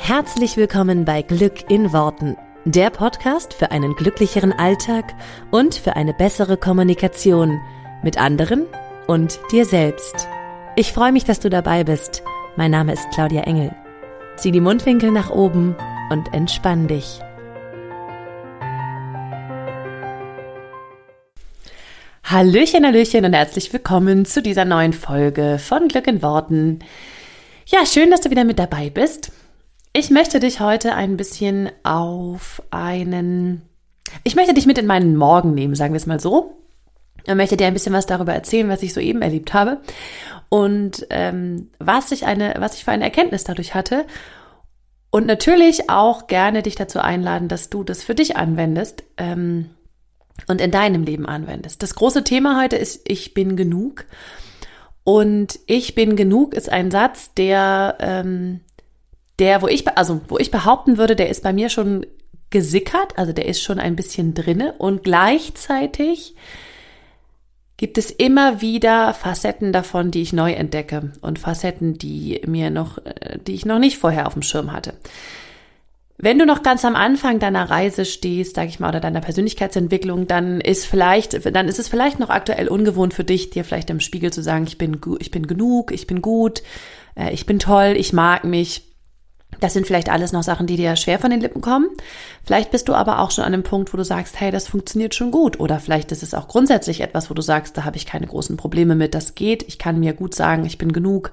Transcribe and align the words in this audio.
Herzlich 0.00 0.56
willkommen 0.56 1.04
bei 1.04 1.20
Glück 1.20 1.70
in 1.70 1.92
Worten, 1.92 2.36
der 2.64 2.88
Podcast 2.88 3.52
für 3.52 3.72
einen 3.72 3.94
glücklicheren 3.94 4.52
Alltag 4.52 5.12
und 5.50 5.74
für 5.74 5.96
eine 5.96 6.14
bessere 6.14 6.56
Kommunikation 6.56 7.60
mit 8.02 8.16
anderen 8.16 8.64
und 9.06 9.38
dir 9.52 9.66
selbst. 9.66 10.28
Ich 10.76 10.92
freue 10.92 11.12
mich, 11.12 11.24
dass 11.24 11.40
du 11.40 11.50
dabei 11.50 11.84
bist. 11.84 12.22
Mein 12.56 12.70
Name 12.70 12.94
ist 12.94 13.10
Claudia 13.12 13.42
Engel. 13.42 13.74
Zieh 14.36 14.50
die 14.50 14.62
Mundwinkel 14.62 15.10
nach 15.10 15.28
oben 15.30 15.76
und 16.10 16.32
entspann 16.32 16.88
dich. 16.88 17.20
Hallöchen, 22.24 22.86
Hallöchen 22.86 23.26
und 23.26 23.34
herzlich 23.34 23.72
willkommen 23.72 24.24
zu 24.24 24.40
dieser 24.40 24.64
neuen 24.64 24.94
Folge 24.94 25.58
von 25.58 25.88
Glück 25.88 26.06
in 26.06 26.22
Worten. 26.22 26.78
Ja, 27.66 27.84
schön, 27.84 28.10
dass 28.10 28.22
du 28.22 28.30
wieder 28.30 28.44
mit 28.44 28.58
dabei 28.58 28.88
bist. 28.88 29.32
Ich 29.92 30.10
möchte 30.10 30.40
dich 30.40 30.60
heute 30.60 30.94
ein 30.94 31.16
bisschen 31.16 31.70
auf 31.82 32.62
einen, 32.70 33.62
ich 34.24 34.36
möchte 34.36 34.54
dich 34.54 34.66
mit 34.66 34.78
in 34.78 34.86
meinen 34.86 35.16
Morgen 35.16 35.54
nehmen, 35.54 35.74
sagen 35.74 35.94
wir 35.94 35.98
es 35.98 36.06
mal 36.06 36.20
so. 36.20 36.54
Ich 37.24 37.34
möchte 37.34 37.56
dir 37.56 37.66
ein 37.66 37.74
bisschen 37.74 37.92
was 37.92 38.06
darüber 38.06 38.32
erzählen, 38.32 38.68
was 38.68 38.82
ich 38.82 38.94
soeben 38.94 39.22
erlebt 39.22 39.54
habe 39.54 39.80
und 40.48 41.06
ähm, 41.10 41.70
was 41.78 42.12
ich 42.12 42.26
eine, 42.26 42.54
was 42.58 42.74
ich 42.74 42.84
für 42.84 42.90
eine 42.90 43.04
Erkenntnis 43.04 43.44
dadurch 43.44 43.74
hatte. 43.74 44.06
Und 45.10 45.26
natürlich 45.26 45.88
auch 45.88 46.26
gerne 46.26 46.62
dich 46.62 46.74
dazu 46.74 47.00
einladen, 47.00 47.48
dass 47.48 47.70
du 47.70 47.82
das 47.82 48.02
für 48.02 48.14
dich 48.14 48.36
anwendest 48.36 49.04
ähm, 49.16 49.70
und 50.46 50.60
in 50.60 50.70
deinem 50.70 51.02
Leben 51.02 51.26
anwendest. 51.26 51.82
Das 51.82 51.94
große 51.94 52.24
Thema 52.24 52.60
heute 52.60 52.76
ist, 52.76 53.08
ich 53.08 53.32
bin 53.32 53.56
genug. 53.56 54.04
Und 55.02 55.58
ich 55.66 55.94
bin 55.94 56.16
genug 56.16 56.52
ist 56.52 56.70
ein 56.70 56.90
Satz, 56.90 57.32
der 57.32 57.96
ähm, 58.00 58.60
der, 59.38 59.62
wo 59.62 59.68
ich, 59.68 59.86
also 59.96 60.20
wo 60.28 60.38
ich 60.38 60.50
behaupten 60.50 60.98
würde, 60.98 61.16
der 61.16 61.28
ist 61.28 61.42
bei 61.42 61.52
mir 61.52 61.68
schon 61.68 62.06
gesickert, 62.50 63.16
also 63.16 63.32
der 63.32 63.46
ist 63.46 63.62
schon 63.62 63.78
ein 63.78 63.96
bisschen 63.96 64.34
drinne 64.34 64.74
und 64.78 65.04
gleichzeitig 65.04 66.34
gibt 67.76 67.96
es 67.96 68.10
immer 68.10 68.60
wieder 68.60 69.14
Facetten 69.14 69.72
davon, 69.72 70.10
die 70.10 70.22
ich 70.22 70.32
neu 70.32 70.52
entdecke 70.52 71.12
und 71.20 71.38
Facetten, 71.38 71.96
die 71.96 72.42
mir 72.46 72.70
noch, 72.70 72.98
äh, 72.98 73.38
die 73.38 73.54
ich 73.54 73.64
noch 73.64 73.78
nicht 73.78 73.98
vorher 73.98 74.26
auf 74.26 74.32
dem 74.32 74.42
Schirm 74.42 74.72
hatte. 74.72 74.94
Wenn 76.20 76.40
du 76.40 76.46
noch 76.46 76.64
ganz 76.64 76.84
am 76.84 76.96
Anfang 76.96 77.38
deiner 77.38 77.70
Reise 77.70 78.04
stehst, 78.04 78.56
sage 78.56 78.68
ich 78.68 78.80
mal, 78.80 78.88
oder 78.88 78.98
deiner 78.98 79.20
Persönlichkeitsentwicklung, 79.20 80.26
dann 80.26 80.60
ist 80.60 80.84
vielleicht, 80.84 81.54
dann 81.54 81.68
ist 81.68 81.78
es 81.78 81.86
vielleicht 81.86 82.18
noch 82.18 82.30
aktuell 82.30 82.66
ungewohnt 82.66 83.14
für 83.14 83.22
dich, 83.22 83.50
dir 83.50 83.62
vielleicht 83.62 83.90
im 83.90 84.00
Spiegel 84.00 84.32
zu 84.32 84.42
sagen, 84.42 84.64
ich 84.66 84.78
bin, 84.78 85.00
ich 85.20 85.30
bin 85.30 85.46
genug, 85.46 85.92
ich 85.92 86.08
bin 86.08 86.20
gut, 86.20 86.64
äh, 87.14 87.32
ich 87.32 87.46
bin 87.46 87.60
toll, 87.60 87.94
ich 87.96 88.12
mag 88.12 88.42
mich. 88.42 88.87
Das 89.60 89.72
sind 89.72 89.86
vielleicht 89.86 90.08
alles 90.08 90.32
noch 90.32 90.42
Sachen, 90.42 90.66
die 90.66 90.76
dir 90.76 90.94
schwer 90.94 91.18
von 91.18 91.30
den 91.30 91.40
Lippen 91.40 91.60
kommen. 91.60 91.88
Vielleicht 92.44 92.70
bist 92.70 92.88
du 92.88 92.94
aber 92.94 93.18
auch 93.18 93.30
schon 93.30 93.44
an 93.44 93.54
einem 93.54 93.64
Punkt, 93.64 93.92
wo 93.92 93.96
du 93.96 94.04
sagst, 94.04 94.38
hey, 94.40 94.50
das 94.52 94.68
funktioniert 94.68 95.14
schon 95.14 95.30
gut. 95.30 95.58
Oder 95.58 95.80
vielleicht 95.80 96.12
ist 96.12 96.22
es 96.22 96.34
auch 96.34 96.48
grundsätzlich 96.48 97.00
etwas, 97.00 97.28
wo 97.28 97.34
du 97.34 97.42
sagst, 97.42 97.76
da 97.76 97.84
habe 97.84 97.96
ich 97.96 98.06
keine 98.06 98.26
großen 98.26 98.56
Probleme 98.56 98.94
mit, 98.94 99.14
das 99.14 99.34
geht. 99.34 99.64
Ich 99.64 99.78
kann 99.78 99.98
mir 99.98 100.12
gut 100.12 100.34
sagen, 100.34 100.64
ich 100.64 100.78
bin 100.78 100.92
genug. 100.92 101.32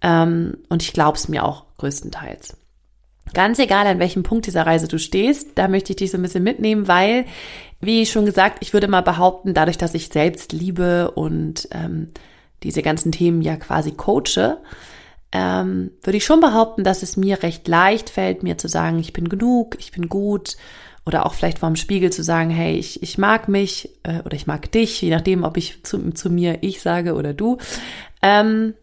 Ähm, 0.00 0.58
und 0.68 0.82
ich 0.82 0.92
glaube 0.92 1.18
es 1.18 1.28
mir 1.28 1.44
auch 1.44 1.64
größtenteils. 1.76 2.56
Ganz 3.34 3.58
egal, 3.58 3.86
an 3.86 3.98
welchem 3.98 4.22
Punkt 4.22 4.46
dieser 4.46 4.66
Reise 4.66 4.88
du 4.88 4.98
stehst, 4.98 5.50
da 5.54 5.68
möchte 5.68 5.92
ich 5.92 5.96
dich 5.96 6.10
so 6.10 6.18
ein 6.18 6.22
bisschen 6.22 6.44
mitnehmen, 6.44 6.88
weil, 6.88 7.24
wie 7.80 8.04
schon 8.04 8.26
gesagt, 8.26 8.58
ich 8.60 8.72
würde 8.72 8.88
mal 8.88 9.00
behaupten, 9.00 9.54
dadurch, 9.54 9.78
dass 9.78 9.94
ich 9.94 10.08
selbst 10.08 10.52
liebe 10.52 11.10
und 11.12 11.68
ähm, 11.70 12.08
diese 12.62 12.82
ganzen 12.82 13.12
Themen 13.12 13.40
ja 13.40 13.56
quasi 13.56 13.92
coache, 13.92 14.58
ähm, 15.32 15.90
würde 16.02 16.18
ich 16.18 16.24
schon 16.24 16.40
behaupten, 16.40 16.84
dass 16.84 17.02
es 17.02 17.16
mir 17.16 17.42
recht 17.42 17.66
leicht 17.66 18.10
fällt, 18.10 18.42
mir 18.42 18.58
zu 18.58 18.68
sagen, 18.68 18.98
ich 18.98 19.12
bin 19.12 19.28
genug, 19.28 19.76
ich 19.78 19.90
bin 19.90 20.08
gut 20.08 20.56
oder 21.04 21.26
auch 21.26 21.34
vielleicht 21.34 21.58
vorm 21.58 21.76
Spiegel 21.76 22.10
zu 22.10 22.22
sagen, 22.22 22.50
hey, 22.50 22.76
ich, 22.76 23.02
ich 23.02 23.18
mag 23.18 23.48
mich 23.48 23.90
äh, 24.02 24.20
oder 24.24 24.34
ich 24.34 24.46
mag 24.46 24.70
dich, 24.70 25.00
je 25.00 25.10
nachdem, 25.10 25.42
ob 25.42 25.56
ich 25.56 25.82
zu, 25.82 26.12
zu 26.12 26.30
mir 26.30 26.58
ich 26.62 26.80
sage 26.80 27.14
oder 27.14 27.32
du. 27.32 27.58
Ähm, 28.20 28.74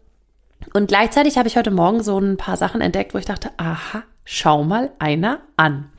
und 0.74 0.88
gleichzeitig 0.88 1.38
habe 1.38 1.48
ich 1.48 1.56
heute 1.56 1.70
Morgen 1.70 2.02
so 2.02 2.18
ein 2.18 2.36
paar 2.36 2.56
Sachen 2.56 2.80
entdeckt, 2.80 3.14
wo 3.14 3.18
ich 3.18 3.24
dachte, 3.24 3.50
aha, 3.56 4.02
schau 4.24 4.64
mal 4.64 4.90
einer 4.98 5.40
an. 5.56 5.90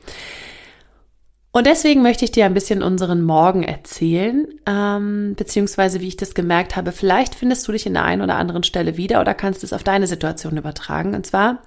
Und 1.54 1.66
deswegen 1.66 2.00
möchte 2.00 2.24
ich 2.24 2.32
dir 2.32 2.46
ein 2.46 2.54
bisschen 2.54 2.82
unseren 2.82 3.20
Morgen 3.20 3.62
erzählen, 3.62 4.48
ähm, 4.64 5.34
beziehungsweise 5.36 6.00
wie 6.00 6.08
ich 6.08 6.16
das 6.16 6.34
gemerkt 6.34 6.76
habe. 6.76 6.92
Vielleicht 6.92 7.34
findest 7.34 7.68
du 7.68 7.72
dich 7.72 7.84
in 7.84 7.92
der 7.92 8.04
einen 8.04 8.22
oder 8.22 8.36
anderen 8.36 8.62
Stelle 8.62 8.96
wieder 8.96 9.20
oder 9.20 9.34
kannst 9.34 9.62
es 9.62 9.74
auf 9.74 9.84
deine 9.84 10.06
Situation 10.06 10.56
übertragen. 10.56 11.14
Und 11.14 11.26
zwar 11.26 11.58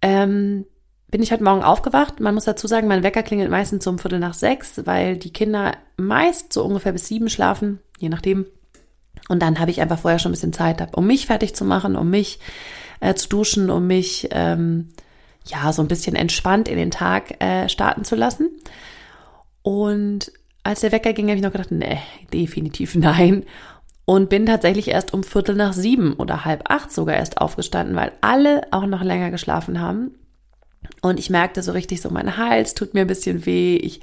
ähm, 0.00 0.64
bin 1.10 1.22
ich 1.22 1.32
heute 1.32 1.44
Morgen 1.44 1.62
aufgewacht. 1.62 2.18
Man 2.20 2.32
muss 2.32 2.46
dazu 2.46 2.66
sagen, 2.66 2.88
mein 2.88 3.02
Wecker 3.02 3.22
klingelt 3.22 3.50
meistens 3.50 3.86
um 3.86 3.98
Viertel 3.98 4.20
nach 4.20 4.34
sechs, 4.34 4.80
weil 4.86 5.18
die 5.18 5.34
Kinder 5.34 5.72
meist 5.98 6.54
so 6.54 6.64
ungefähr 6.64 6.92
bis 6.92 7.08
sieben 7.08 7.28
schlafen, 7.28 7.80
je 7.98 8.08
nachdem. 8.08 8.46
Und 9.28 9.42
dann 9.42 9.60
habe 9.60 9.70
ich 9.70 9.82
einfach 9.82 9.98
vorher 9.98 10.18
schon 10.18 10.30
ein 10.30 10.34
bisschen 10.34 10.54
Zeit, 10.54 10.96
um 10.96 11.06
mich 11.06 11.26
fertig 11.26 11.54
zu 11.54 11.66
machen, 11.66 11.94
um 11.94 12.08
mich 12.08 12.38
äh, 13.00 13.12
zu 13.12 13.28
duschen, 13.28 13.68
um 13.68 13.86
mich 13.86 14.28
ähm, 14.30 14.88
ja, 15.50 15.72
so 15.72 15.82
ein 15.82 15.88
bisschen 15.88 16.16
entspannt 16.16 16.68
in 16.68 16.76
den 16.76 16.90
Tag 16.90 17.42
äh, 17.42 17.68
starten 17.68 18.04
zu 18.04 18.16
lassen. 18.16 18.50
Und 19.62 20.32
als 20.62 20.80
der 20.80 20.92
Wecker 20.92 21.12
ging, 21.12 21.28
habe 21.28 21.36
ich 21.36 21.42
noch 21.42 21.52
gedacht, 21.52 21.70
nee, 21.70 21.98
definitiv 22.32 22.94
nein. 22.94 23.44
Und 24.04 24.30
bin 24.30 24.46
tatsächlich 24.46 24.88
erst 24.88 25.12
um 25.12 25.22
Viertel 25.22 25.54
nach 25.54 25.74
sieben 25.74 26.14
oder 26.14 26.46
halb 26.46 26.70
acht 26.70 26.90
sogar 26.90 27.16
erst 27.16 27.40
aufgestanden, 27.40 27.94
weil 27.94 28.12
alle 28.22 28.62
auch 28.70 28.86
noch 28.86 29.02
länger 29.02 29.30
geschlafen 29.30 29.80
haben. 29.80 30.14
Und 31.02 31.18
ich 31.18 31.28
merkte 31.28 31.62
so 31.62 31.72
richtig 31.72 32.00
so, 32.00 32.08
mein 32.10 32.36
Hals 32.38 32.74
tut 32.74 32.94
mir 32.94 33.02
ein 33.02 33.06
bisschen 33.06 33.44
weh. 33.44 33.76
Ich, 33.76 34.00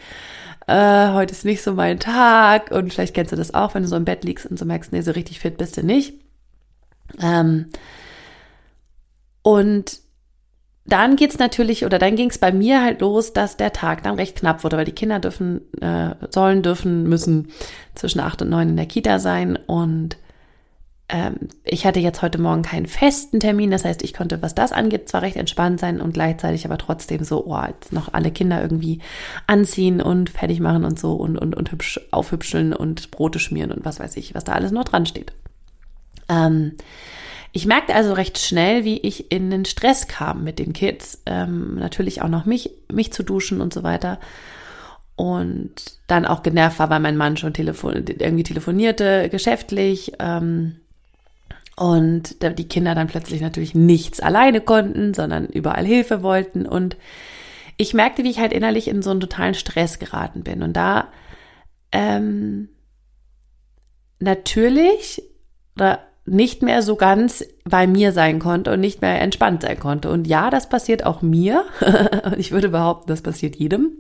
äh, 0.68 1.10
heute 1.10 1.32
ist 1.32 1.46
nicht 1.46 1.64
so 1.64 1.74
mein 1.74 2.00
Tag. 2.00 2.70
Und 2.72 2.94
vielleicht 2.94 3.16
kennst 3.16 3.32
du 3.32 3.36
das 3.36 3.54
auch, 3.54 3.74
wenn 3.74 3.84
du 3.84 3.90
so 3.90 3.96
im 3.96 4.06
Bett 4.06 4.24
liegst 4.24 4.46
und 4.46 4.60
so 4.60 4.66
merkst, 4.66 4.92
nee, 4.92 5.02
so 5.02 5.12
richtig 5.12 5.40
fit 5.40 5.58
bist 5.58 5.78
du 5.78 5.84
nicht. 5.84 6.22
Ähm, 7.20 7.70
und 9.42 10.05
dann 10.86 11.16
geht's 11.16 11.40
natürlich, 11.40 11.84
oder 11.84 11.98
dann 11.98 12.16
ging's 12.16 12.38
bei 12.38 12.52
mir 12.52 12.84
halt 12.84 13.02
los, 13.02 13.34
dass 13.34 13.58
der 13.58 13.74
Tag 13.74 14.04
dann 14.04 14.16
recht 14.16 14.38
knapp 14.38 14.64
wurde, 14.64 14.78
weil 14.78 14.86
die 14.86 14.92
Kinder 14.92 15.20
dürfen, 15.20 15.62
äh, 15.82 16.16
sollen, 16.30 16.62
dürfen, 16.62 17.10
müssen 17.10 17.48
zwischen 17.96 18.20
acht 18.20 18.42
und 18.42 18.50
neun 18.50 18.70
in 18.70 18.78
der 18.78 18.86
Kita 18.86 19.18
sein. 19.18 19.58
Und 19.66 20.18
ähm, 21.10 21.36
ich 21.64 21.88
hatte 21.88 22.00
jetzt 22.00 22.22
heute 22.22 22.40
Morgen 22.40 22.62
keinen 22.62 22.86
festen 22.86 23.40
Termin. 23.40 23.72
Das 23.72 23.84
heißt, 23.84 24.04
ich 24.04 24.14
konnte, 24.14 24.44
was 24.44 24.54
das 24.54 24.72
angeht, 24.72 25.10
zwar 25.10 25.24
recht 25.24 25.38
entspannt 25.38 25.80
sein 25.80 26.00
und 26.00 26.14
gleichzeitig 26.14 26.66
aber 26.66 26.78
trotzdem 26.78 27.24
so, 27.24 27.46
oh, 27.46 27.64
jetzt 27.68 27.92
noch 27.92 28.14
alle 28.14 28.30
Kinder 28.30 28.62
irgendwie 28.62 29.00
anziehen 29.48 30.02
und 30.02 30.30
fertig 30.30 30.60
machen 30.60 30.86
und 30.86 31.00
so 31.00 31.14
und, 31.14 31.36
und, 31.36 31.56
und 31.56 31.72
hübsch 31.72 32.00
aufhübscheln 32.12 32.74
und 32.74 33.10
Brote 33.10 33.40
schmieren 33.40 33.72
und 33.72 33.86
was 33.86 34.00
weiß 34.00 34.18
ich, 34.18 34.36
was 34.36 34.44
da 34.44 34.54
alles 34.54 34.72
noch 34.72 34.84
dran 34.84 35.08
steht. 35.08 35.34
Ähm, 36.30 36.74
ich 37.56 37.66
merkte 37.66 37.96
also 37.96 38.12
recht 38.12 38.38
schnell, 38.38 38.84
wie 38.84 38.98
ich 38.98 39.32
in 39.32 39.50
den 39.50 39.64
Stress 39.64 40.10
kam 40.10 40.44
mit 40.44 40.60
den 40.60 40.74
Kids. 40.74 41.22
Ähm, 41.26 41.76
natürlich 41.76 42.22
auch 42.22 42.28
noch 42.28 42.44
mich, 42.44 42.72
mich 42.92 43.14
zu 43.14 43.24
duschen 43.24 43.62
und 43.62 43.74
so 43.74 43.82
weiter. 43.82 44.20
Und 45.16 45.72
dann 46.08 46.26
auch 46.26 46.44
genervt 46.44 46.80
war, 46.80 46.90
weil 46.90 47.00
mein 47.00 47.16
Mann 47.16 47.38
schon 47.38 47.54
telefon 47.54 47.94
irgendwie 47.94 48.44
telefonierte, 48.44 49.30
geschäftlich. 49.30 50.12
Ähm, 50.20 50.82
und 51.78 52.42
die 52.42 52.68
Kinder 52.68 52.94
dann 52.94 53.08
plötzlich 53.08 53.40
natürlich 53.40 53.74
nichts 53.74 54.20
alleine 54.20 54.60
konnten, 54.60 55.14
sondern 55.14 55.46
überall 55.46 55.86
Hilfe 55.86 56.24
wollten. 56.24 56.66
Und 56.66 56.98
ich 57.78 57.94
merkte, 57.94 58.26
wie 58.26 58.32
ich 58.32 58.40
halt 58.40 58.52
innerlich 58.52 58.90
in 58.90 59.02
so 59.02 59.12
einen 59.12 59.22
totalen 59.22 59.54
Stress 59.54 59.98
geraten 59.98 60.44
bin. 60.44 60.62
Und 60.62 60.74
da 60.74 61.08
ähm, 61.94 62.68
natürlich, 64.20 65.24
oder 65.78 66.02
nicht 66.26 66.64
mehr 66.64 66.82
so 66.82 66.96
ganz 66.96 67.46
bei 67.66 67.86
mir 67.86 68.12
sein 68.12 68.40
konnte 68.40 68.74
und 68.74 68.80
nicht 68.80 69.02
mehr 69.02 69.22
entspannt 69.22 69.62
sein 69.62 69.80
konnte. 69.80 70.10
Und 70.10 70.28
ja, 70.28 70.50
das 70.50 70.70
passiert 70.70 71.06
auch 71.06 71.22
mir. 71.22 71.66
und 72.26 72.36
ich 72.40 72.52
würde 72.52 72.70
behaupten, 72.70 73.08
das 73.08 73.22
passiert 73.22 73.56
jedem 73.56 73.92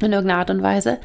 in 0.00 0.12
irgendeiner 0.12 0.38
Art 0.38 0.50
und 0.50 0.62
Weise. 0.62 0.98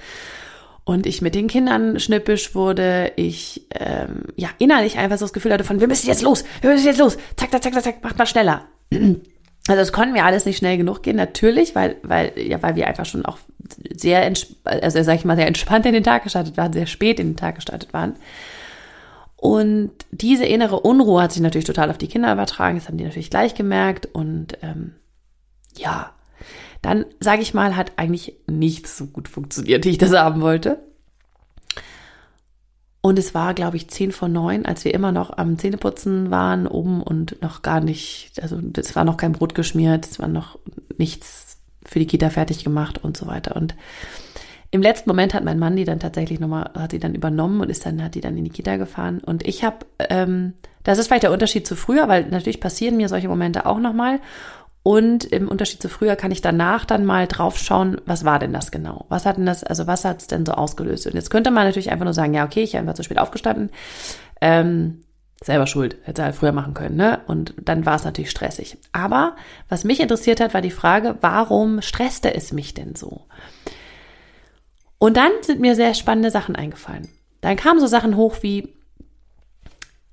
Und 0.86 1.08
ich 1.08 1.22
mit 1.22 1.34
den 1.34 1.48
Kindern 1.48 2.00
schnippisch 2.00 2.56
wurde, 2.56 3.14
ich 3.16 3.68
ähm, 3.74 4.26
ja 4.36 4.50
innerlich 4.60 4.98
einfach 4.98 5.18
so 5.18 5.26
das 5.26 5.34
Gefühl 5.34 5.54
hatte 5.54 5.64
von, 5.64 5.80
wir 5.80 5.88
müssen 5.88 6.08
jetzt 6.08 6.22
los, 6.22 6.44
wir 6.62 6.72
müssen 6.72 6.86
jetzt 6.86 7.00
los, 7.00 7.18
zack, 7.38 7.52
zack, 7.52 7.64
zack, 7.64 7.82
zack, 7.82 8.04
macht 8.04 8.18
mal 8.18 8.26
schneller. 8.26 8.66
Also 9.70 9.82
es 9.82 9.94
konnten 9.94 10.14
wir 10.14 10.26
alles 10.26 10.46
nicht 10.46 10.58
schnell 10.58 10.76
genug 10.76 11.04
gehen, 11.04 11.16
natürlich, 11.16 11.74
weil, 11.74 11.96
weil, 12.04 12.34
ja, 12.36 12.62
weil 12.62 12.76
wir 12.76 12.86
einfach 12.86 13.06
schon 13.06 13.26
auch 13.26 13.38
sehr, 13.96 14.30
also 14.66 15.04
sag 15.04 15.16
ich 15.16 15.24
mal, 15.24 15.38
sehr 15.38 15.48
entspannt 15.48 15.86
in 15.86 15.94
den 15.94 16.04
Tag 16.04 16.24
gestartet 16.24 16.58
waren, 16.58 16.74
sehr 16.74 16.86
spät 16.86 17.18
in 17.18 17.30
den 17.30 17.38
Tag 17.38 17.56
gestartet 17.56 17.94
waren. 17.94 18.18
Und 19.44 19.92
diese 20.12 20.46
innere 20.46 20.80
Unruhe 20.80 21.22
hat 21.22 21.34
sich 21.34 21.42
natürlich 21.42 21.66
total 21.66 21.92
auf 21.92 21.98
die 21.98 22.08
Kinder 22.08 22.32
übertragen. 22.32 22.78
Das 22.78 22.88
haben 22.88 22.96
die 22.96 23.04
natürlich 23.04 23.30
gleich 23.30 23.56
gemerkt. 23.56 24.06
Und 24.06 24.58
ähm, 24.62 24.94
ja, 25.76 26.14
dann 26.82 27.04
sage 27.20 27.42
ich 27.42 27.54
mal, 27.54 27.76
hat 27.76 27.92
eigentlich 27.98 28.38
nichts 28.48 28.98
so 28.98 29.08
gut 29.08 29.28
funktioniert, 29.28 29.84
wie 29.84 29.90
ich 29.90 29.98
das 29.98 30.14
haben 30.14 30.40
wollte. 30.40 30.82
Und 33.02 33.20
es 33.20 33.34
war, 33.34 33.54
glaube 33.54 33.76
ich, 33.76 33.90
zehn 33.90 34.14
vor 34.14 34.30
neun, 34.30 34.66
als 34.66 34.86
wir 34.86 34.94
immer 34.94 35.12
noch 35.12 35.38
am 35.38 35.60
Zähneputzen 35.60 36.32
waren, 36.32 36.66
oben 36.66 37.04
und 37.04 37.42
noch 37.42 37.64
gar 37.64 37.82
nicht, 37.82 38.42
also 38.42 38.62
es 38.78 38.96
war 38.96 39.04
noch 39.04 39.18
kein 39.18 39.34
Brot 39.34 39.56
geschmiert, 39.56 40.06
es 40.06 40.20
war 40.20 40.30
noch 40.30 40.58
nichts 40.98 41.58
für 41.84 42.00
die 42.00 42.08
Kita 42.08 42.30
fertig 42.30 42.64
gemacht 42.64 43.04
und 43.04 43.18
so 43.18 43.28
weiter. 43.28 43.58
Und 43.58 43.76
im 44.74 44.82
letzten 44.82 45.08
Moment 45.08 45.36
hat 45.36 45.44
mein 45.44 45.60
Mann 45.60 45.76
die 45.76 45.86
dann 45.86 46.00
tatsächlich 46.00 46.40
nochmal, 46.40 46.72
hat 46.74 46.94
die 46.94 47.00
dann 47.00 47.14
übernommen 47.14 47.62
und 47.62 47.70
ist 47.70 47.86
dann, 47.86 48.04
hat 48.04 48.16
die 48.16 48.22
dann 48.22 48.36
in 48.36 48.44
die 48.44 48.50
Kita 48.50 48.78
gefahren. 48.78 49.20
Und 49.24 49.48
ich 49.48 49.64
habe, 49.64 49.86
ähm, 50.10 50.54
das 50.84 50.98
ist 50.98 51.08
vielleicht 51.08 51.22
der 51.22 51.32
Unterschied 51.32 51.68
zu 51.68 51.76
früher, 51.76 52.08
weil 52.08 52.26
natürlich 52.26 52.60
passieren 52.60 52.98
mir 52.98 53.08
solche 53.08 53.28
Momente 53.28 53.68
auch 53.68 53.78
nochmal. 53.78 54.20
Und 54.82 55.26
im 55.26 55.48
Unterschied 55.48 55.80
zu 55.80 55.90
früher 55.90 56.16
kann 56.16 56.32
ich 56.32 56.42
danach 56.42 56.86
dann 56.86 57.06
mal 57.06 57.28
drauf 57.28 57.60
schauen, 57.60 58.02
was 58.08 58.26
war 58.26 58.40
denn 58.40 58.52
das 58.52 58.72
genau? 58.72 59.06
Was 59.10 59.28
hat 59.28 59.38
denn 59.38 59.46
das, 59.46 59.64
also 59.64 59.86
was 59.86 60.06
hat 60.06 60.22
es 60.22 60.28
denn 60.28 60.44
so 60.44 60.54
ausgelöst? 60.54 61.06
Und 61.06 61.14
jetzt 61.14 61.30
könnte 61.30 61.52
man 61.52 61.66
natürlich 61.66 61.92
einfach 61.92 62.06
nur 62.06 62.16
sagen, 62.16 62.34
ja, 62.34 62.44
okay, 62.44 62.64
ich 62.64 62.76
einfach 62.76 62.96
zu 62.96 63.04
spät 63.04 63.20
aufgestanden. 63.20 63.70
Ähm, 64.42 65.02
selber 65.44 65.68
schuld, 65.68 65.98
hätte 66.02 66.24
halt 66.24 66.34
früher 66.34 66.52
machen 66.52 66.74
können, 66.74 66.96
ne? 66.96 67.20
Und 67.28 67.54
dann 67.62 67.86
war 67.86 67.96
es 67.96 68.06
natürlich 68.06 68.32
stressig. 68.32 68.80
Aber 68.92 69.36
was 69.70 69.84
mich 69.84 70.00
interessiert 70.00 70.40
hat, 70.40 70.56
war 70.56 70.62
die 70.62 70.72
Frage, 70.72 71.16
warum 71.22 71.84
stresste 71.84 72.34
es 72.34 72.52
mich 72.52 72.74
denn 72.74 72.96
so? 72.96 73.28
Und 75.04 75.18
dann 75.18 75.34
sind 75.42 75.60
mir 75.60 75.76
sehr 75.76 75.94
spannende 75.96 76.32
Sachen 76.32 76.56
eingefallen. 76.56 77.10
Dann 77.42 77.58
kamen 77.58 77.82
so 77.82 77.88
Sachen 77.88 78.16
hoch 78.16 78.38
wie, 78.40 78.74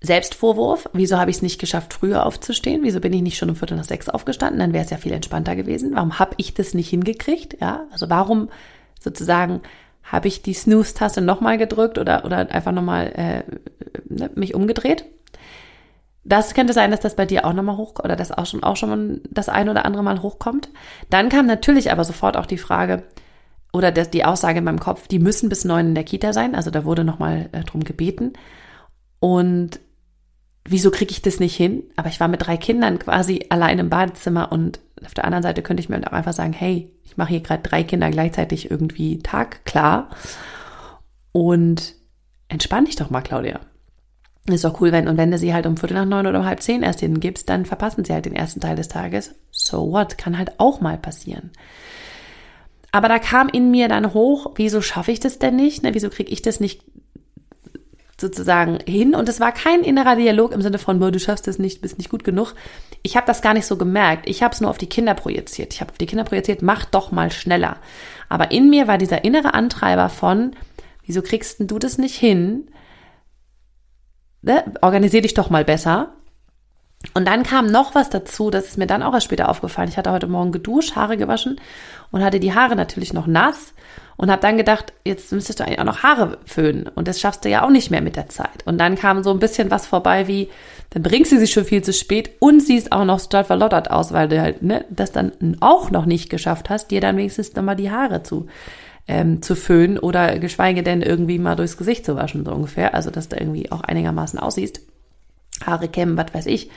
Selbstvorwurf, 0.00 0.90
wieso 0.92 1.16
habe 1.16 1.30
ich 1.30 1.36
es 1.36 1.42
nicht 1.42 1.60
geschafft, 1.60 1.94
früher 1.94 2.26
aufzustehen? 2.26 2.82
Wieso 2.82 2.98
bin 2.98 3.12
ich 3.12 3.22
nicht 3.22 3.38
schon 3.38 3.50
um 3.50 3.54
Viertel 3.54 3.76
nach 3.76 3.84
sechs 3.84 4.08
aufgestanden? 4.08 4.58
Dann 4.58 4.72
wäre 4.72 4.82
es 4.82 4.90
ja 4.90 4.96
viel 4.96 5.12
entspannter 5.12 5.54
gewesen. 5.54 5.94
Warum 5.94 6.18
habe 6.18 6.34
ich 6.38 6.54
das 6.54 6.74
nicht 6.74 6.88
hingekriegt? 6.88 7.58
Ja, 7.60 7.86
also 7.92 8.10
warum 8.10 8.48
sozusagen 8.98 9.60
habe 10.02 10.26
ich 10.26 10.42
die 10.42 10.54
Snooze-Taste 10.54 11.20
nochmal 11.20 11.56
gedrückt 11.56 11.96
oder, 11.96 12.24
oder 12.24 12.50
einfach 12.50 12.72
nochmal 12.72 13.12
äh, 13.14 13.42
ne, 14.12 14.28
mich 14.34 14.56
umgedreht? 14.56 15.04
Das 16.24 16.52
könnte 16.52 16.72
sein, 16.72 16.90
dass 16.90 16.98
das 16.98 17.14
bei 17.14 17.26
dir 17.26 17.44
auch 17.44 17.52
nochmal 17.52 17.76
hoch 17.76 17.94
oder 18.02 18.16
dass 18.16 18.32
auch 18.32 18.46
schon 18.46 18.64
auch 18.64 18.76
schon 18.76 19.20
das 19.30 19.48
ein 19.48 19.68
oder 19.68 19.84
andere 19.84 20.02
Mal 20.02 20.20
hochkommt. 20.20 20.68
Dann 21.10 21.28
kam 21.28 21.46
natürlich 21.46 21.92
aber 21.92 22.02
sofort 22.02 22.36
auch 22.36 22.46
die 22.46 22.58
Frage 22.58 23.04
oder 23.72 23.92
die 23.92 24.24
Aussage 24.24 24.58
in 24.58 24.64
meinem 24.64 24.80
Kopf, 24.80 25.08
die 25.08 25.18
müssen 25.18 25.48
bis 25.48 25.64
neun 25.64 25.88
in 25.88 25.94
der 25.94 26.04
Kita 26.04 26.32
sein. 26.32 26.54
Also 26.54 26.70
da 26.70 26.84
wurde 26.84 27.04
nochmal 27.04 27.48
äh, 27.52 27.62
drum 27.62 27.84
gebeten. 27.84 28.32
Und 29.20 29.80
wieso 30.64 30.90
kriege 30.90 31.12
ich 31.12 31.22
das 31.22 31.40
nicht 31.40 31.56
hin? 31.56 31.84
Aber 31.96 32.08
ich 32.08 32.20
war 32.20 32.28
mit 32.28 32.46
drei 32.46 32.56
Kindern 32.56 32.98
quasi 32.98 33.46
allein 33.48 33.78
im 33.78 33.90
Badezimmer 33.90 34.50
und 34.52 34.80
auf 35.04 35.14
der 35.14 35.24
anderen 35.24 35.42
Seite 35.42 35.62
könnte 35.62 35.82
ich 35.82 35.88
mir 35.88 35.98
auch 36.06 36.12
einfach 36.12 36.32
sagen, 36.32 36.52
hey, 36.52 36.92
ich 37.04 37.16
mache 37.16 37.30
hier 37.30 37.40
gerade 37.40 37.62
drei 37.62 37.82
Kinder 37.82 38.10
gleichzeitig 38.10 38.70
irgendwie 38.70 39.18
tagklar 39.18 40.10
und 41.32 41.94
entspann 42.48 42.84
dich 42.84 42.96
doch 42.96 43.10
mal, 43.10 43.22
Claudia. 43.22 43.60
Ist 44.48 44.64
doch 44.64 44.80
cool, 44.80 44.90
wenn, 44.90 45.06
und 45.06 45.16
wenn 45.16 45.30
du 45.30 45.38
sie 45.38 45.54
halt 45.54 45.66
um 45.66 45.76
Viertel 45.76 45.94
nach 45.94 46.06
neun 46.06 46.26
oder 46.26 46.40
um 46.40 46.46
halb 46.46 46.62
zehn 46.62 46.82
erst 46.82 47.00
hingibst, 47.00 47.48
dann 47.48 47.66
verpassen 47.66 48.04
sie 48.04 48.12
halt 48.12 48.24
den 48.24 48.34
ersten 48.34 48.60
Teil 48.60 48.74
des 48.74 48.88
Tages. 48.88 49.34
So 49.50 49.92
what? 49.92 50.18
Kann 50.18 50.38
halt 50.38 50.58
auch 50.58 50.80
mal 50.80 50.98
passieren. 50.98 51.50
Aber 52.92 53.08
da 53.08 53.18
kam 53.18 53.48
in 53.48 53.70
mir 53.70 53.88
dann 53.88 54.14
hoch, 54.14 54.52
wieso 54.56 54.80
schaffe 54.80 55.12
ich 55.12 55.20
das 55.20 55.38
denn 55.38 55.56
nicht? 55.56 55.82
Ne, 55.82 55.94
wieso 55.94 56.10
kriege 56.10 56.30
ich 56.30 56.42
das 56.42 56.60
nicht 56.60 56.82
sozusagen 58.20 58.78
hin. 58.86 59.14
Und 59.14 59.28
es 59.28 59.40
war 59.40 59.52
kein 59.52 59.82
innerer 59.82 60.14
Dialog 60.14 60.52
im 60.52 60.62
Sinne 60.62 60.78
von, 60.78 61.00
du 61.00 61.18
schaffst 61.18 61.48
es 61.48 61.58
nicht, 61.58 61.80
bist 61.80 61.98
nicht 61.98 62.10
gut 62.10 62.22
genug. 62.22 62.54
Ich 63.02 63.16
habe 63.16 63.26
das 63.26 63.42
gar 63.42 63.54
nicht 63.54 63.66
so 63.66 63.76
gemerkt. 63.76 64.28
Ich 64.28 64.42
habe 64.42 64.54
es 64.54 64.60
nur 64.60 64.70
auf 64.70 64.78
die 64.78 64.88
Kinder 64.88 65.14
projiziert. 65.14 65.72
Ich 65.72 65.80
habe 65.80 65.90
auf 65.90 65.98
die 65.98 66.06
Kinder 66.06 66.24
projiziert, 66.24 66.62
mach 66.62 66.84
doch 66.84 67.10
mal 67.10 67.32
schneller. 67.32 67.78
Aber 68.28 68.50
in 68.52 68.68
mir 68.68 68.86
war 68.86 68.98
dieser 68.98 69.24
innere 69.24 69.54
Antreiber 69.54 70.10
von, 70.10 70.52
wieso 71.04 71.22
kriegst 71.22 71.56
du 71.60 71.78
das 71.78 71.98
nicht 71.98 72.16
hin? 72.16 72.70
Ne? 74.42 74.64
Organisier 74.82 75.22
dich 75.22 75.34
doch 75.34 75.50
mal 75.50 75.64
besser. 75.64 76.14
Und 77.14 77.26
dann 77.26 77.44
kam 77.44 77.66
noch 77.66 77.94
was 77.94 78.10
dazu, 78.10 78.50
das 78.50 78.66
ist 78.66 78.76
mir 78.76 78.86
dann 78.86 79.02
auch 79.02 79.14
erst 79.14 79.24
später 79.24 79.48
aufgefallen. 79.48 79.88
Ich 79.88 79.96
hatte 79.96 80.12
heute 80.12 80.26
Morgen 80.26 80.52
geduscht, 80.52 80.96
Haare 80.96 81.16
gewaschen 81.16 81.58
und 82.10 82.22
hatte 82.22 82.40
die 82.40 82.54
Haare 82.54 82.76
natürlich 82.76 83.14
noch 83.14 83.26
nass 83.26 83.72
und 84.16 84.30
habe 84.30 84.42
dann 84.42 84.58
gedacht, 84.58 84.92
jetzt 85.06 85.32
müsstest 85.32 85.60
du 85.60 85.64
eigentlich 85.64 85.80
auch 85.80 85.84
noch 85.84 86.02
Haare 86.02 86.38
föhnen 86.44 86.88
und 86.88 87.08
das 87.08 87.18
schaffst 87.18 87.42
du 87.44 87.48
ja 87.48 87.64
auch 87.64 87.70
nicht 87.70 87.90
mehr 87.90 88.02
mit 88.02 88.16
der 88.16 88.28
Zeit. 88.28 88.66
Und 88.66 88.78
dann 88.78 88.96
kam 88.96 89.22
so 89.22 89.30
ein 89.30 89.38
bisschen 89.38 89.70
was 89.70 89.86
vorbei 89.86 90.28
wie, 90.28 90.50
dann 90.90 91.02
bringst 91.02 91.32
du 91.32 91.38
sie 91.38 91.46
schon 91.46 91.64
viel 91.64 91.82
zu 91.82 91.94
spät 91.94 92.32
und 92.38 92.60
siehst 92.60 92.92
auch 92.92 93.06
noch 93.06 93.20
total 93.22 93.44
verlottert 93.44 93.90
aus, 93.90 94.12
weil 94.12 94.28
du 94.28 94.38
halt 94.40 94.62
ne, 94.62 94.84
das 94.90 95.10
dann 95.10 95.56
auch 95.60 95.90
noch 95.90 96.04
nicht 96.04 96.28
geschafft 96.28 96.68
hast, 96.68 96.90
dir 96.90 97.00
dann 97.00 97.16
wenigstens 97.16 97.54
nochmal 97.54 97.76
die 97.76 97.90
Haare 97.90 98.22
zu 98.22 98.46
ähm, 99.08 99.40
zu 99.40 99.56
föhnen 99.56 99.98
oder 99.98 100.38
geschweige 100.38 100.82
denn 100.82 101.00
irgendwie 101.00 101.38
mal 101.38 101.56
durchs 101.56 101.78
Gesicht 101.78 102.04
zu 102.04 102.14
waschen, 102.14 102.44
so 102.44 102.52
ungefähr. 102.52 102.94
Also, 102.94 103.10
dass 103.10 103.28
du 103.28 103.36
irgendwie 103.36 103.72
auch 103.72 103.80
einigermaßen 103.80 104.38
aussiehst. 104.38 104.82
Haare 105.64 105.88
kämmen, 105.88 106.16
was 106.16 106.32
weiß 106.32 106.46
ich. 106.46 106.70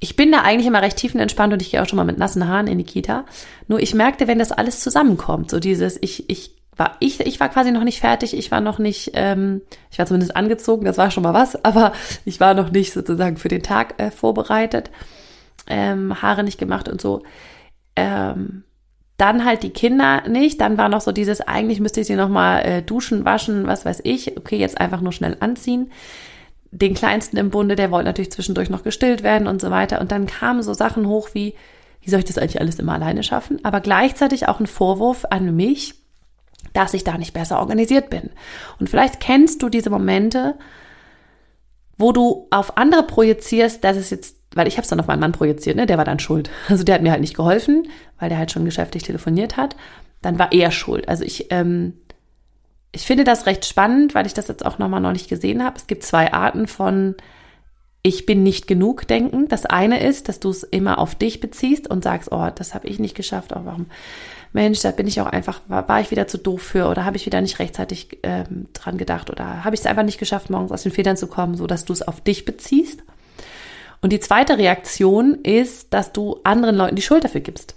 Ich 0.00 0.16
bin 0.16 0.32
da 0.32 0.42
eigentlich 0.42 0.66
immer 0.66 0.82
recht 0.82 0.96
tiefenentspannt 0.96 1.52
und 1.52 1.62
ich 1.62 1.70
gehe 1.70 1.82
auch 1.82 1.88
schon 1.88 1.96
mal 1.96 2.04
mit 2.04 2.18
nassen 2.18 2.46
Haaren 2.48 2.66
in 2.66 2.78
die 2.78 2.84
Kita. 2.84 3.24
Nur 3.68 3.80
ich 3.80 3.94
merkte, 3.94 4.26
wenn 4.26 4.38
das 4.38 4.52
alles 4.52 4.80
zusammenkommt, 4.80 5.50
so 5.50 5.60
dieses, 5.60 5.98
ich, 6.02 6.28
ich 6.28 6.54
war 6.76 6.96
ich, 7.00 7.20
ich 7.20 7.40
war 7.40 7.48
quasi 7.48 7.70
noch 7.70 7.84
nicht 7.84 8.00
fertig, 8.00 8.36
ich 8.36 8.50
war 8.50 8.60
noch 8.60 8.78
nicht, 8.78 9.12
ähm, 9.14 9.62
ich 9.90 9.98
war 9.98 10.06
zumindest 10.06 10.36
angezogen, 10.36 10.84
das 10.84 10.98
war 10.98 11.10
schon 11.10 11.22
mal 11.22 11.34
was, 11.34 11.64
aber 11.64 11.92
ich 12.24 12.40
war 12.40 12.54
noch 12.54 12.70
nicht 12.70 12.92
sozusagen 12.92 13.36
für 13.36 13.48
den 13.48 13.62
Tag 13.62 14.00
äh, 14.00 14.10
vorbereitet, 14.10 14.90
ähm, 15.66 16.20
Haare 16.20 16.44
nicht 16.44 16.58
gemacht 16.58 16.88
und 16.88 17.00
so. 17.00 17.22
Ähm, 17.96 18.64
dann 19.16 19.44
halt 19.44 19.62
die 19.62 19.70
Kinder 19.70 20.28
nicht, 20.28 20.60
dann 20.60 20.76
war 20.76 20.88
noch 20.88 21.00
so 21.00 21.12
dieses, 21.12 21.40
eigentlich 21.40 21.78
müsste 21.78 22.00
ich 22.00 22.08
sie 22.08 22.16
nochmal 22.16 22.66
äh, 22.66 22.82
duschen, 22.82 23.24
waschen, 23.24 23.66
was 23.66 23.84
weiß 23.84 24.00
ich, 24.02 24.36
okay, 24.36 24.56
jetzt 24.56 24.80
einfach 24.80 25.00
nur 25.00 25.12
schnell 25.12 25.36
anziehen. 25.38 25.92
Den 26.74 26.94
Kleinsten 26.94 27.36
im 27.36 27.50
Bunde, 27.50 27.76
der 27.76 27.92
wollte 27.92 28.06
natürlich 28.06 28.32
zwischendurch 28.32 28.68
noch 28.68 28.82
gestillt 28.82 29.22
werden 29.22 29.46
und 29.46 29.60
so 29.60 29.70
weiter. 29.70 30.00
Und 30.00 30.10
dann 30.10 30.26
kamen 30.26 30.62
so 30.62 30.74
Sachen 30.74 31.06
hoch 31.06 31.28
wie, 31.32 31.54
wie 32.00 32.10
soll 32.10 32.18
ich 32.18 32.24
das 32.24 32.36
eigentlich 32.36 32.60
alles 32.60 32.80
immer 32.80 32.94
alleine 32.94 33.22
schaffen? 33.22 33.64
Aber 33.64 33.80
gleichzeitig 33.80 34.48
auch 34.48 34.58
ein 34.58 34.66
Vorwurf 34.66 35.24
an 35.30 35.54
mich, 35.54 35.94
dass 36.72 36.94
ich 36.94 37.04
da 37.04 37.16
nicht 37.16 37.32
besser 37.32 37.60
organisiert 37.60 38.10
bin. 38.10 38.30
Und 38.80 38.90
vielleicht 38.90 39.20
kennst 39.20 39.62
du 39.62 39.68
diese 39.68 39.88
Momente, 39.88 40.56
wo 41.96 42.10
du 42.10 42.48
auf 42.50 42.76
andere 42.76 43.04
projizierst, 43.04 43.84
dass 43.84 43.96
es 43.96 44.10
jetzt, 44.10 44.36
weil 44.54 44.66
ich 44.66 44.74
habe 44.74 44.82
es 44.82 44.88
dann 44.88 44.98
auf 44.98 45.06
meinen 45.06 45.20
Mann 45.20 45.32
projiziert, 45.32 45.76
ne, 45.76 45.86
der 45.86 45.98
war 45.98 46.04
dann 46.04 46.18
schuld. 46.18 46.50
Also 46.68 46.82
der 46.82 46.96
hat 46.96 47.02
mir 47.02 47.12
halt 47.12 47.20
nicht 47.20 47.36
geholfen, 47.36 47.86
weil 48.18 48.30
der 48.30 48.38
halt 48.38 48.50
schon 48.50 48.64
geschäftlich 48.64 49.04
telefoniert 49.04 49.56
hat. 49.56 49.76
Dann 50.22 50.40
war 50.40 50.50
er 50.50 50.72
schuld. 50.72 51.08
Also 51.08 51.22
ich, 51.22 51.52
ähm, 51.52 51.94
ich 52.94 53.02
finde 53.02 53.24
das 53.24 53.46
recht 53.46 53.64
spannend, 53.64 54.14
weil 54.14 54.26
ich 54.26 54.34
das 54.34 54.48
jetzt 54.48 54.64
auch 54.64 54.78
nochmal 54.78 55.00
noch 55.00 55.12
nicht 55.12 55.28
gesehen 55.28 55.64
habe. 55.64 55.76
Es 55.76 55.86
gibt 55.86 56.04
zwei 56.04 56.32
Arten 56.32 56.66
von 56.66 57.16
ich 58.06 58.26
bin 58.26 58.42
nicht 58.42 58.66
genug 58.66 59.08
denken. 59.08 59.48
Das 59.48 59.64
eine 59.64 60.06
ist, 60.06 60.28
dass 60.28 60.38
du 60.38 60.50
es 60.50 60.62
immer 60.62 60.98
auf 60.98 61.14
dich 61.14 61.40
beziehst 61.40 61.88
und 61.88 62.04
sagst, 62.04 62.30
oh, 62.32 62.50
das 62.54 62.74
habe 62.74 62.86
ich 62.86 62.98
nicht 62.98 63.14
geschafft, 63.14 63.52
oh, 63.56 63.60
warum 63.64 63.86
Mensch, 64.52 64.80
da 64.82 64.90
bin 64.90 65.08
ich 65.08 65.20
auch 65.20 65.26
einfach, 65.26 65.62
war, 65.68 65.88
war 65.88 66.00
ich 66.00 66.10
wieder 66.10 66.28
zu 66.28 66.38
doof 66.38 66.62
für 66.62 66.88
oder 66.88 67.04
habe 67.04 67.16
ich 67.16 67.26
wieder 67.26 67.40
nicht 67.40 67.58
rechtzeitig 67.58 68.18
ähm, 68.22 68.66
dran 68.74 68.98
gedacht 68.98 69.30
oder 69.30 69.64
habe 69.64 69.74
ich 69.74 69.80
es 69.80 69.86
einfach 69.86 70.04
nicht 70.04 70.18
geschafft, 70.18 70.50
morgens 70.50 70.70
aus 70.70 70.82
den 70.82 70.92
Federn 70.92 71.16
zu 71.16 71.26
kommen, 71.26 71.56
so 71.56 71.66
dass 71.66 71.86
du 71.86 71.92
es 71.92 72.02
auf 72.02 72.20
dich 72.20 72.44
beziehst. 72.44 73.02
Und 74.02 74.12
die 74.12 74.20
zweite 74.20 74.58
Reaktion 74.58 75.36
ist, 75.42 75.94
dass 75.94 76.12
du 76.12 76.40
anderen 76.44 76.76
Leuten 76.76 76.94
die 76.94 77.02
Schuld 77.02 77.24
dafür 77.24 77.40
gibst. 77.40 77.74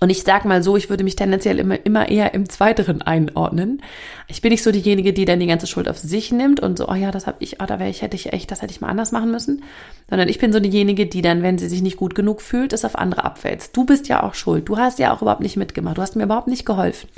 Und 0.00 0.10
ich 0.10 0.22
sag 0.22 0.44
mal 0.44 0.62
so, 0.62 0.76
ich 0.76 0.90
würde 0.90 1.02
mich 1.02 1.16
tendenziell 1.16 1.58
immer, 1.58 1.84
immer 1.84 2.08
eher 2.08 2.32
im 2.32 2.48
Zweiteren 2.48 3.02
einordnen. 3.02 3.82
Ich 4.28 4.40
bin 4.40 4.50
nicht 4.52 4.62
so 4.62 4.70
diejenige, 4.70 5.12
die 5.12 5.24
dann 5.24 5.40
die 5.40 5.46
ganze 5.46 5.66
Schuld 5.66 5.88
auf 5.88 5.98
sich 5.98 6.30
nimmt 6.30 6.60
und 6.60 6.78
so, 6.78 6.88
oh 6.88 6.94
ja, 6.94 7.10
das 7.10 7.26
habe 7.26 7.38
ich, 7.40 7.60
oh, 7.60 7.66
da 7.66 7.80
wäre 7.80 7.90
ich, 7.90 8.02
hätte 8.02 8.14
ich 8.14 8.32
echt, 8.32 8.50
das 8.50 8.62
hätte 8.62 8.70
ich 8.70 8.80
mal 8.80 8.88
anders 8.88 9.10
machen 9.10 9.32
müssen. 9.32 9.64
Sondern 10.08 10.28
ich 10.28 10.38
bin 10.38 10.52
so 10.52 10.60
diejenige, 10.60 11.06
die 11.06 11.20
dann, 11.20 11.42
wenn 11.42 11.58
sie 11.58 11.68
sich 11.68 11.82
nicht 11.82 11.96
gut 11.96 12.14
genug 12.14 12.42
fühlt, 12.42 12.72
es 12.72 12.84
auf 12.84 12.96
andere 12.96 13.24
abwälzt. 13.24 13.76
Du 13.76 13.84
bist 13.84 14.06
ja 14.06 14.22
auch 14.22 14.34
schuld. 14.34 14.68
Du 14.68 14.78
hast 14.78 15.00
ja 15.00 15.12
auch 15.12 15.20
überhaupt 15.20 15.42
nicht 15.42 15.56
mitgemacht. 15.56 15.98
Du 15.98 16.02
hast 16.02 16.14
mir 16.14 16.24
überhaupt 16.24 16.48
nicht 16.48 16.64
geholfen. 16.64 17.08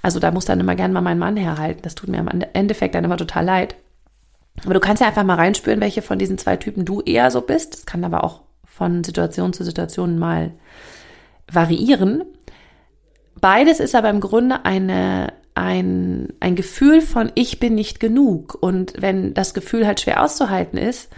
Also 0.00 0.20
da 0.20 0.30
muss 0.30 0.46
dann 0.46 0.60
immer 0.60 0.76
gern 0.76 0.94
mal 0.94 1.02
mein 1.02 1.18
Mann 1.18 1.36
herhalten. 1.36 1.82
Das 1.82 1.94
tut 1.94 2.08
mir 2.08 2.18
im 2.18 2.28
Endeffekt 2.54 2.94
dann 2.94 3.04
immer 3.04 3.18
total 3.18 3.44
leid. 3.44 3.76
Aber 4.64 4.72
du 4.72 4.80
kannst 4.80 5.02
ja 5.02 5.08
einfach 5.08 5.24
mal 5.24 5.34
reinspüren, 5.34 5.80
welche 5.80 6.00
von 6.00 6.18
diesen 6.18 6.38
zwei 6.38 6.56
Typen 6.56 6.86
du 6.86 7.02
eher 7.02 7.30
so 7.30 7.42
bist. 7.42 7.74
Das 7.74 7.86
kann 7.86 8.04
aber 8.04 8.24
auch 8.24 8.40
von 8.64 9.04
Situation 9.04 9.52
zu 9.52 9.64
Situation 9.64 10.18
mal 10.18 10.52
variieren. 11.50 12.24
Beides 13.40 13.80
ist 13.80 13.94
aber 13.94 14.10
im 14.10 14.20
Grunde 14.20 14.64
eine, 14.64 15.32
ein, 15.54 16.28
ein 16.40 16.56
Gefühl 16.56 17.00
von 17.00 17.32
ich 17.34 17.60
bin 17.60 17.74
nicht 17.74 18.00
genug. 18.00 18.56
Und 18.60 18.94
wenn 18.98 19.34
das 19.34 19.54
Gefühl 19.54 19.86
halt 19.86 20.00
schwer 20.00 20.22
auszuhalten 20.22 20.78
ist, 20.78 21.10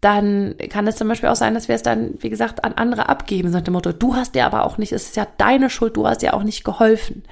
dann 0.00 0.56
kann 0.68 0.88
es 0.88 0.96
zum 0.96 1.06
Beispiel 1.06 1.28
auch 1.28 1.36
sein, 1.36 1.54
dass 1.54 1.68
wir 1.68 1.76
es 1.76 1.82
dann, 1.82 2.14
wie 2.18 2.30
gesagt, 2.30 2.64
an 2.64 2.72
andere 2.72 3.08
abgeben. 3.08 3.50
So 3.50 3.58
nach 3.58 3.64
dem 3.64 3.74
Motto, 3.74 3.92
du 3.92 4.16
hast 4.16 4.34
dir 4.34 4.44
aber 4.44 4.66
auch 4.66 4.76
nicht, 4.76 4.92
es 4.92 5.04
ist 5.04 5.16
ja 5.16 5.26
deine 5.38 5.70
Schuld, 5.70 5.96
du 5.96 6.06
hast 6.06 6.22
dir 6.22 6.34
auch 6.34 6.42
nicht 6.42 6.64
geholfen. 6.64 7.22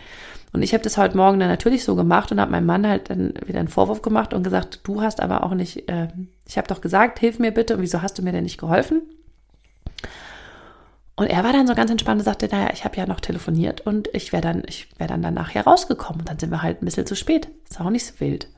Und 0.52 0.62
ich 0.62 0.72
habe 0.72 0.82
das 0.82 0.96
heute 0.96 1.16
Morgen 1.16 1.40
dann 1.40 1.48
natürlich 1.48 1.84
so 1.84 1.96
gemacht 1.96 2.30
und 2.30 2.40
habe 2.40 2.50
meinem 2.50 2.66
Mann 2.66 2.86
halt 2.86 3.10
dann 3.10 3.34
wieder 3.44 3.60
einen 3.60 3.68
Vorwurf 3.68 4.02
gemacht 4.02 4.34
und 4.34 4.42
gesagt, 4.42 4.80
du 4.84 5.02
hast 5.02 5.20
aber 5.20 5.44
auch 5.44 5.54
nicht, 5.54 5.88
äh, 5.88 6.08
ich 6.46 6.58
habe 6.58 6.68
doch 6.68 6.80
gesagt, 6.80 7.20
hilf 7.20 7.38
mir 7.38 7.52
bitte 7.52 7.76
und 7.76 7.82
wieso 7.82 8.02
hast 8.02 8.18
du 8.18 8.22
mir 8.22 8.32
denn 8.32 8.44
nicht 8.44 8.58
geholfen? 8.58 9.02
Und 11.20 11.26
er 11.26 11.44
war 11.44 11.52
dann 11.52 11.66
so 11.66 11.74
ganz 11.74 11.90
entspannt 11.90 12.18
und 12.18 12.24
sagte, 12.24 12.48
naja, 12.50 12.70
ich 12.72 12.86
habe 12.86 12.96
ja 12.96 13.04
noch 13.04 13.20
telefoniert 13.20 13.82
und 13.82 14.08
ich 14.14 14.32
wäre 14.32 14.40
dann, 14.40 14.62
ich 14.66 14.88
wäre 14.96 15.10
dann 15.10 15.20
danach 15.20 15.52
ja 15.52 15.60
rausgekommen. 15.60 16.20
Und 16.20 16.30
dann 16.30 16.38
sind 16.38 16.48
wir 16.48 16.62
halt 16.62 16.80
ein 16.80 16.86
bisschen 16.86 17.04
zu 17.04 17.14
spät. 17.14 17.50
Ist 17.68 17.78
auch 17.78 17.90
nicht 17.90 18.06
so 18.06 18.20
wild. 18.20 18.48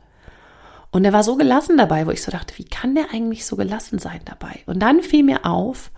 Und 0.92 1.04
er 1.04 1.12
war 1.12 1.24
so 1.24 1.34
gelassen 1.34 1.76
dabei, 1.76 2.06
wo 2.06 2.12
ich 2.12 2.22
so 2.22 2.30
dachte, 2.30 2.56
wie 2.58 2.64
kann 2.64 2.94
der 2.94 3.06
eigentlich 3.12 3.46
so 3.46 3.56
gelassen 3.56 3.98
sein 3.98 4.20
dabei? 4.26 4.60
Und 4.66 4.78
dann 4.78 5.02
fiel 5.02 5.24
mir 5.24 5.44
auf, 5.44 5.90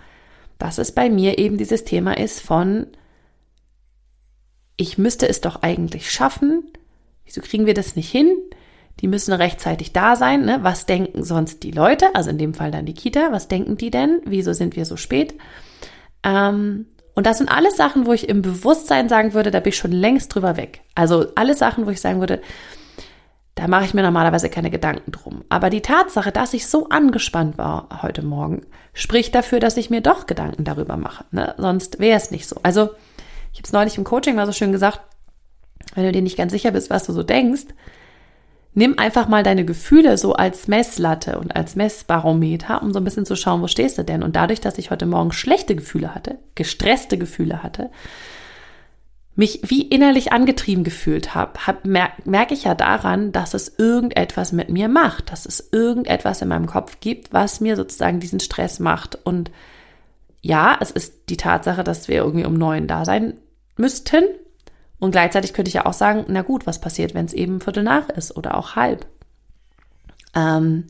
dass 0.57 0.79
es 0.79 0.91
bei 0.91 1.11
mir 1.11 1.37
eben 1.37 1.59
dieses 1.59 1.85
Thema 1.85 2.17
ist 2.17 2.41
von, 2.41 2.87
ich 4.79 4.97
müsste 4.97 5.29
es 5.29 5.43
doch 5.43 5.61
eigentlich 5.61 6.11
schaffen. 6.11 6.65
Wieso 7.27 7.43
kriegen 7.43 7.67
wir 7.67 7.75
das 7.75 7.95
nicht 7.95 8.11
hin? 8.11 8.35
Die 9.01 9.07
müssen 9.07 9.35
rechtzeitig 9.35 9.93
da 9.93 10.17
sein. 10.17 10.47
Ne? 10.47 10.61
Was 10.63 10.87
denken 10.87 11.25
sonst 11.25 11.63
die 11.63 11.73
Leute? 11.73 12.15
Also 12.15 12.31
in 12.31 12.39
dem 12.39 12.55
Fall 12.55 12.71
dann 12.71 12.87
die 12.87 12.95
Kita. 12.95 13.33
Was 13.33 13.49
denken 13.49 13.77
die 13.77 13.91
denn? 13.91 14.23
Wieso 14.25 14.55
sind 14.55 14.77
wir 14.77 14.87
so 14.87 14.97
spät? 14.97 15.35
Ähm, 16.25 16.87
und 17.15 17.27
das 17.27 17.39
sind 17.39 17.49
alles 17.49 17.77
Sachen, 17.77 18.07
wo 18.07 18.13
ich 18.13 18.29
im 18.29 18.43
Bewusstsein 18.43 19.09
sagen 19.09 19.35
würde, 19.35 19.51
da 19.53 19.61
bin 19.61 19.69
ich 19.69 19.77
schon 19.77 19.93
längst 19.93 20.35
drüber 20.35 20.57
weg. 20.57 20.81
Also 20.95 21.27
alle 21.37 21.55
Sachen, 21.55 21.87
wo 21.87 21.91
ich 21.91 22.01
sagen 22.01 22.19
würde, 22.19 22.43
da 23.55 23.69
mache 23.69 23.85
ich 23.85 23.95
mir 23.95 24.03
normalerweise 24.03 24.51
keine 24.51 24.71
Gedanken 24.71 25.13
drum. 25.13 25.45
Aber 25.49 25.71
die 25.71 25.81
Tatsache, 25.81 26.33
dass 26.33 26.55
ich 26.55 26.67
so 26.67 26.89
angespannt 26.89 27.57
war 27.57 28.03
heute 28.03 28.23
Morgen, 28.23 28.63
spricht 28.95 29.33
dafür, 29.35 29.61
dass 29.61 29.77
ich 29.77 29.91
mir 29.91 30.01
doch 30.01 30.27
Gedanken 30.27 30.65
darüber 30.65 30.97
mache. 30.97 31.25
Ne? 31.31 31.55
Sonst 31.57 32.01
wäre 32.01 32.17
es 32.17 32.33
nicht 32.33 32.49
so. 32.49 32.57
Also 32.65 32.91
ich 33.53 33.59
habe 33.59 33.67
es 33.67 33.73
neulich 33.73 33.97
im 33.97 34.03
Coaching 34.03 34.35
mal 34.35 34.47
so 34.47 34.53
schön 34.53 34.73
gesagt, 34.73 35.01
wenn 35.95 36.05
du 36.05 36.11
dir 36.11 36.23
nicht 36.23 36.37
ganz 36.37 36.51
sicher 36.51 36.73
bist, 36.73 36.91
was 36.91 37.05
du 37.05 37.13
so 37.13 37.23
denkst, 37.23 37.67
nimm 38.75 38.99
einfach 38.99 39.29
mal 39.29 39.43
deine 39.43 39.65
Gefühle 39.65 40.19
so 40.19 40.35
als 40.35 40.69
Messlatte 40.69 41.39
und 41.39 41.55
als 41.57 41.77
Messbarometer, 41.77 42.83
um 42.83 42.93
so 42.93 42.99
ein 42.99 43.05
bisschen 43.05 43.27
zu 43.27 43.37
schauen, 43.37 43.63
wo 43.63 43.69
stehst 43.69 43.99
du 43.99 44.05
denn? 44.05 44.23
Und 44.23 44.37
dadurch, 44.37 44.61
dass 44.61 44.79
ich 44.79 44.91
heute 44.91 45.07
Morgen 45.07 45.33
schlechte 45.33 45.77
Gefühle 45.77 46.15
hatte, 46.15 46.39
gestresste 46.55 47.17
Gefühle 47.17 47.63
hatte, 47.63 47.91
mich 49.37 49.61
wie 49.65 49.83
innerlich 49.83 50.33
angetrieben 50.33 50.85
gefühlt 50.85 51.35
habe, 51.35 51.67
hab, 51.67 51.85
merke 51.85 52.23
merk 52.25 52.53
ich 52.53 52.65
ja 52.65 52.75
daran, 52.75 53.33
dass 53.33 53.55
es 53.55 53.79
irgendetwas 53.79 54.53
mit 54.53 54.69
mir 54.69 54.89
macht, 54.89 55.33
dass 55.33 55.47
es 55.47 55.71
irgendetwas 55.73 56.43
in 56.43 56.49
meinem 56.49 56.67
Kopf 56.67 56.99
gibt, 57.01 57.33
was 57.33 57.61
mir 57.61 57.75
sozusagen 57.75 58.21
diesen 58.21 58.39
Stress 58.39 58.79
macht. 58.79 59.19
Und 59.25 59.51
ja, 60.41 60.77
es 60.81 60.91
ist 60.91 61.31
die 61.31 61.37
Tatsache, 61.37 61.83
dass 61.83 62.07
wir 62.07 62.17
irgendwie 62.17 62.45
um 62.45 62.55
neun 62.55 62.87
da 62.87 63.05
sein 63.05 63.35
müssten, 63.77 64.25
und 65.05 65.11
gleichzeitig 65.11 65.53
könnte 65.53 65.69
ich 65.69 65.75
ja 65.75 65.87
auch 65.87 65.93
sagen, 65.93 66.25
na 66.29 66.43
gut, 66.43 66.67
was 66.67 66.81
passiert, 66.81 67.15
wenn 67.15 67.27
es 67.27 67.35
eben 67.35 67.61
Viertel 67.61 67.83
nach 67.83 68.09
ist 68.09 68.37
oder 68.37 68.57
auch 68.57 68.75
halb? 68.75 69.07
Ähm, 70.35 70.87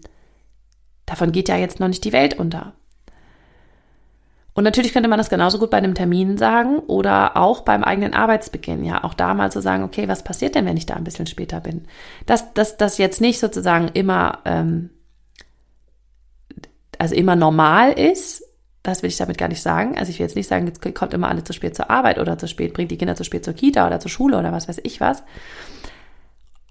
davon 1.05 1.33
geht 1.33 1.49
ja 1.49 1.57
jetzt 1.57 1.81
noch 1.81 1.89
nicht 1.89 2.05
die 2.05 2.13
Welt 2.13 2.39
unter. 2.39 2.75
Und 4.55 4.63
natürlich 4.63 4.93
könnte 4.93 5.09
man 5.09 5.19
das 5.19 5.31
genauso 5.31 5.59
gut 5.59 5.71
bei 5.71 5.79
einem 5.79 5.97
Termin 5.97 6.39
sagen 6.39 6.79
oder 6.79 7.37
auch 7.37 7.63
beim 7.63 7.83
eigenen 7.83 8.15
Arbeitsbeginn. 8.15 8.85
Ja, 8.85 9.03
auch 9.03 9.15
da 9.15 9.35
mal 9.35 9.51
zu 9.51 9.61
sagen, 9.61 9.83
okay, 9.83 10.07
was 10.07 10.23
passiert 10.23 10.55
denn, 10.55 10.65
wenn 10.65 10.77
ich 10.77 10.87
da 10.87 10.95
ein 10.95 11.03
bisschen 11.03 11.27
später 11.27 11.61
bin? 11.61 11.87
Dass 12.27 12.55
das, 12.55 12.77
das 12.77 12.99
jetzt 12.99 13.21
nicht 13.21 13.41
sozusagen 13.41 13.89
immer, 13.89 14.39
ähm, 14.45 14.91
also 16.99 17.17
immer 17.17 17.35
normal 17.35 17.91
ist, 17.93 18.45
das 18.85 19.03
will 19.03 19.09
ich 19.09 19.17
damit 19.17 19.39
gar 19.39 19.49
nicht 19.49 19.63
sagen. 19.63 19.99
Also 19.99 20.11
ich 20.11 20.19
will 20.19 20.27
jetzt 20.27 20.37
nicht 20.37 20.47
sagen, 20.47 20.67
jetzt 20.67 20.95
kommt 20.95 21.15
immer 21.15 21.29
alle 21.29 21.43
zu 21.43 21.55
spät 21.55 21.75
zur 21.75 21.91
Arbeit 21.91 22.19
oder 22.19 22.39
zu 22.39 22.47
spät, 22.47 22.75
bringt 22.75 22.91
die 22.91 22.99
Kinder 22.99 23.17
zu 23.17 23.25
spät 23.25 23.45
zur 23.45 23.55
Kita 23.55 23.87
oder 23.87 23.99
zur 23.99 24.11
Schule 24.11 24.39
oder 24.39 24.53
was 24.53 24.69
weiß 24.69 24.81
ich 24.85 25.01
was. 25.01 25.23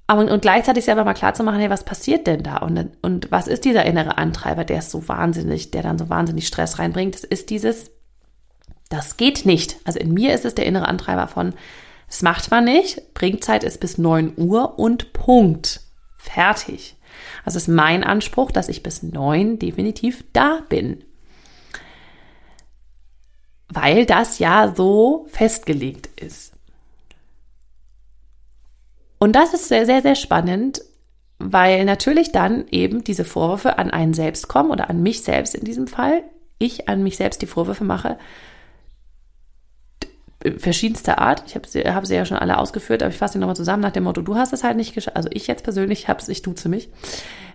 Aber 0.05 0.31
und 0.31 0.41
gleichzeitig 0.41 0.85
selber 0.85 1.05
mal 1.05 1.15
klar 1.15 1.33
zu 1.33 1.43
machen, 1.43 1.59
hey, 1.59 1.71
was 1.71 1.83
passiert 1.83 2.27
denn 2.27 2.43
da? 2.43 2.57
Und, 2.57 2.91
und 3.01 3.31
was 3.31 3.47
ist 3.47 3.65
dieser 3.65 3.85
innere 3.85 4.19
Antreiber, 4.19 4.63
der 4.63 4.79
ist 4.79 4.91
so 4.91 5.07
wahnsinnig, 5.07 5.71
der 5.71 5.81
dann 5.81 5.97
so 5.97 6.07
wahnsinnig 6.07 6.45
Stress 6.45 6.77
reinbringt? 6.77 7.15
Das 7.15 7.23
ist 7.23 7.49
dieses, 7.49 7.89
das 8.89 9.17
geht 9.17 9.47
nicht. 9.47 9.77
Also 9.83 9.97
in 9.97 10.13
mir 10.13 10.35
ist 10.35 10.45
es 10.45 10.53
der 10.53 10.67
innere 10.67 10.87
Antreiber 10.87 11.27
von, 11.27 11.53
das 12.07 12.21
macht 12.21 12.51
man 12.51 12.65
nicht, 12.65 13.15
Bringzeit 13.15 13.63
ist 13.63 13.79
bis 13.79 13.97
9 13.97 14.33
Uhr 14.37 14.77
und 14.77 15.13
Punkt. 15.13 15.81
Fertig. 16.17 16.95
Also 17.43 17.57
ist 17.57 17.67
mein 17.67 18.03
Anspruch, 18.03 18.51
dass 18.51 18.69
ich 18.69 18.83
bis 18.83 19.01
9 19.01 19.57
definitiv 19.57 20.23
da 20.31 20.59
bin 20.69 21.03
weil 23.69 24.05
das 24.05 24.39
ja 24.39 24.73
so 24.75 25.25
festgelegt 25.29 26.09
ist. 26.21 26.53
Und 29.19 29.33
das 29.33 29.53
ist 29.53 29.69
sehr, 29.69 29.85
sehr, 29.85 30.01
sehr 30.01 30.15
spannend, 30.15 30.81
weil 31.39 31.85
natürlich 31.85 32.31
dann 32.31 32.67
eben 32.69 33.03
diese 33.03 33.25
Vorwürfe 33.25 33.77
an 33.77 33.89
einen 33.89 34.13
selbst 34.13 34.47
kommen 34.47 34.71
oder 34.71 34.89
an 34.89 35.01
mich 35.01 35.23
selbst 35.23 35.55
in 35.55 35.63
diesem 35.63 35.87
Fall. 35.87 36.23
Ich 36.59 36.89
an 36.89 37.03
mich 37.03 37.17
selbst 37.17 37.41
die 37.41 37.47
Vorwürfe 37.47 37.83
mache, 37.83 38.17
verschiedenster 40.57 41.19
Art. 41.19 41.43
Ich 41.47 41.55
habe 41.55 41.67
sie, 41.67 41.81
hab 41.81 42.05
sie 42.05 42.15
ja 42.15 42.25
schon 42.25 42.37
alle 42.37 42.57
ausgeführt, 42.57 43.01
aber 43.01 43.11
ich 43.11 43.17
fasse 43.17 43.33
sie 43.33 43.39
nochmal 43.39 43.55
zusammen 43.55 43.81
nach 43.81 43.91
dem 43.91 44.03
Motto, 44.03 44.21
du 44.21 44.35
hast 44.35 44.53
es 44.53 44.63
halt 44.63 44.77
nicht 44.77 44.93
geschafft, 44.93 45.15
also 45.15 45.29
ich 45.31 45.47
jetzt 45.47 45.63
persönlich 45.63 46.07
habe 46.07 46.19
es, 46.19 46.27
ich 46.27 46.41
duze 46.41 46.69
mich, 46.69 46.89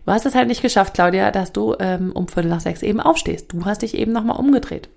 du 0.06 0.12
hast 0.12 0.26
es 0.26 0.34
halt 0.34 0.48
nicht 0.48 0.62
geschafft, 0.62 0.94
Claudia, 0.94 1.30
dass 1.30 1.52
du 1.52 1.74
ähm, 1.78 2.12
um 2.12 2.28
Viertel 2.28 2.48
nach 2.48 2.60
sechs 2.60 2.82
eben 2.82 3.00
aufstehst. 3.00 3.52
Du 3.52 3.64
hast 3.64 3.82
dich 3.82 3.94
eben 3.94 4.12
nochmal 4.12 4.38
umgedreht. 4.38 4.88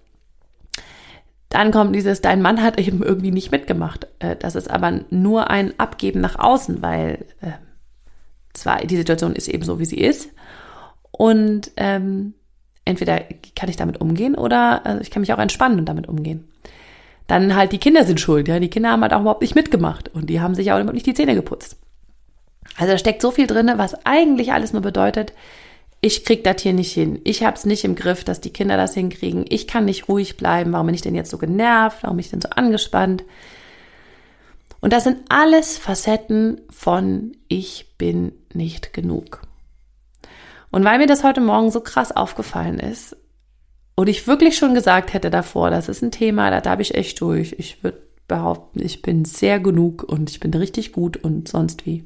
Dann 1.51 1.71
kommt 1.71 1.93
dieses, 1.93 2.21
dein 2.21 2.41
Mann 2.41 2.63
hat 2.63 2.79
eben 2.79 3.03
irgendwie 3.03 3.29
nicht 3.29 3.51
mitgemacht. 3.51 4.07
Äh, 4.19 4.37
das 4.37 4.55
ist 4.55 4.71
aber 4.71 5.01
nur 5.09 5.49
ein 5.49 5.77
Abgeben 5.77 6.21
nach 6.21 6.39
außen, 6.39 6.81
weil 6.81 7.25
äh, 7.41 7.51
zwar 8.53 8.77
die 8.79 8.95
Situation 8.95 9.33
ist 9.33 9.49
eben 9.49 9.63
so, 9.63 9.77
wie 9.77 9.85
sie 9.85 9.99
ist. 9.99 10.29
Und 11.11 11.71
ähm, 11.75 12.33
entweder 12.85 13.19
kann 13.53 13.69
ich 13.69 13.75
damit 13.75 13.99
umgehen 13.99 14.33
oder 14.33 14.85
also 14.85 15.01
ich 15.01 15.11
kann 15.11 15.19
mich 15.19 15.33
auch 15.33 15.39
entspannen 15.39 15.77
und 15.77 15.85
damit 15.89 16.07
umgehen. 16.07 16.47
Dann 17.27 17.53
halt 17.53 17.73
die 17.73 17.79
Kinder 17.79 18.05
sind 18.05 18.21
schuld, 18.21 18.47
ja. 18.47 18.57
Die 18.59 18.69
Kinder 18.69 18.91
haben 18.91 19.01
halt 19.01 19.13
auch 19.13 19.21
überhaupt 19.21 19.41
nicht 19.41 19.53
mitgemacht 19.53 20.07
und 20.07 20.29
die 20.29 20.39
haben 20.39 20.55
sich 20.55 20.71
auch 20.71 20.77
überhaupt 20.77 20.93
nicht 20.93 21.05
die 21.05 21.13
Zähne 21.13 21.35
geputzt. 21.35 21.77
Also 22.77 22.93
da 22.93 22.97
steckt 22.97 23.21
so 23.21 23.29
viel 23.29 23.47
drin, 23.47 23.69
was 23.75 24.05
eigentlich 24.05 24.53
alles 24.53 24.71
nur 24.71 24.81
bedeutet, 24.81 25.33
ich 26.01 26.25
krieg 26.25 26.43
das 26.43 26.63
hier 26.63 26.73
nicht 26.73 26.91
hin. 26.91 27.21
Ich 27.23 27.43
hab's 27.43 27.65
nicht 27.65 27.83
im 27.83 27.95
Griff, 27.95 28.23
dass 28.23 28.41
die 28.41 28.51
Kinder 28.51 28.75
das 28.75 28.95
hinkriegen. 28.95 29.45
Ich 29.49 29.67
kann 29.67 29.85
nicht 29.85 30.09
ruhig 30.09 30.35
bleiben. 30.35 30.73
Warum 30.73 30.87
bin 30.87 30.95
ich 30.95 31.03
denn 31.03 31.13
jetzt 31.13 31.29
so 31.29 31.37
genervt? 31.37 31.99
Warum 32.01 32.17
bin 32.17 32.25
ich 32.25 32.31
denn 32.31 32.41
so 32.41 32.49
angespannt? 32.49 33.23
Und 34.79 34.93
das 34.93 35.03
sind 35.03 35.19
alles 35.29 35.77
Facetten 35.77 36.61
von 36.71 37.37
ich 37.47 37.93
bin 37.99 38.31
nicht 38.51 38.93
genug. 38.93 39.43
Und 40.71 40.83
weil 40.83 40.97
mir 40.97 41.05
das 41.05 41.23
heute 41.23 41.41
Morgen 41.41 41.69
so 41.69 41.81
krass 41.81 42.11
aufgefallen 42.11 42.79
ist 42.79 43.15
und 43.93 44.09
ich 44.09 44.25
wirklich 44.25 44.57
schon 44.57 44.73
gesagt 44.73 45.13
hätte 45.13 45.29
davor, 45.29 45.69
das 45.69 45.87
ist 45.87 46.01
ein 46.01 46.11
Thema, 46.11 46.49
da 46.49 46.61
darf 46.61 46.79
ich 46.79 46.95
echt 46.95 47.21
durch. 47.21 47.55
Ich 47.59 47.83
würde 47.83 48.01
behaupten, 48.27 48.81
ich 48.81 49.03
bin 49.03 49.25
sehr 49.25 49.59
genug 49.59 50.01
und 50.03 50.31
ich 50.31 50.39
bin 50.39 50.53
richtig 50.53 50.93
gut 50.93 51.17
und 51.17 51.47
sonst 51.47 51.85
wie 51.85 52.03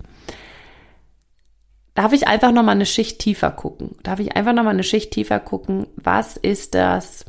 darf 1.95 2.13
ich 2.13 2.27
einfach 2.27 2.51
noch 2.51 2.63
mal 2.63 2.73
eine 2.73 2.85
Schicht 2.85 3.19
tiefer 3.19 3.51
gucken. 3.51 3.95
Darf 4.03 4.19
ich 4.19 4.35
einfach 4.35 4.53
noch 4.53 4.63
mal 4.63 4.69
eine 4.71 4.83
Schicht 4.83 5.11
tiefer 5.11 5.39
gucken, 5.39 5.87
was 5.95 6.37
ist 6.37 6.75
das 6.75 7.25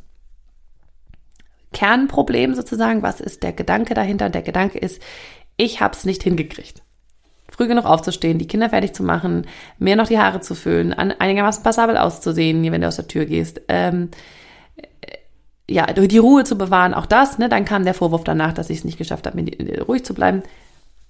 Kernproblem 1.73 2.55
sozusagen, 2.55 3.03
was 3.03 3.21
ist 3.21 3.43
der 3.43 3.53
Gedanke 3.53 3.95
dahinter? 3.95 4.29
Der 4.29 4.43
Gedanke 4.43 4.79
ist, 4.79 5.01
ich 5.57 5.81
habe 5.81 5.95
es 5.95 6.05
nicht 6.05 6.23
hingekriegt. 6.23 6.83
Früh 7.49 7.69
genug 7.69 7.85
aufzustehen, 7.85 8.39
die 8.39 8.49
Kinder 8.49 8.71
fertig 8.71 8.93
zu 8.93 9.05
machen, 9.05 9.47
mir 9.79 9.95
noch 9.95 10.09
die 10.09 10.19
Haare 10.19 10.41
zu 10.41 10.55
föhnen, 10.55 10.93
einigermaßen 10.93 11.63
passabel 11.63 11.97
auszusehen, 11.97 12.71
wenn 12.73 12.81
du 12.81 12.89
aus 12.89 12.97
der 12.97 13.09
Tür 13.09 13.25
gehst. 13.25 13.63
Ähm, 13.69 14.11
ja, 15.69 15.87
die 15.87 16.19
Ruhe 16.19 16.45
zu 16.45 16.59
bewahren, 16.59 16.93
auch 16.95 17.07
das, 17.07 17.39
ne, 17.39 17.49
dann 17.49 17.65
kam 17.65 17.85
der 17.85 17.95
Vorwurf 17.95 18.25
danach, 18.25 18.53
dass 18.53 18.71
ich 18.71 18.79
es 18.79 18.85
nicht 18.85 18.99
geschafft 18.99 19.27
habe, 19.27 19.43
ruhig 19.87 20.05
zu 20.05 20.15
bleiben, 20.15 20.43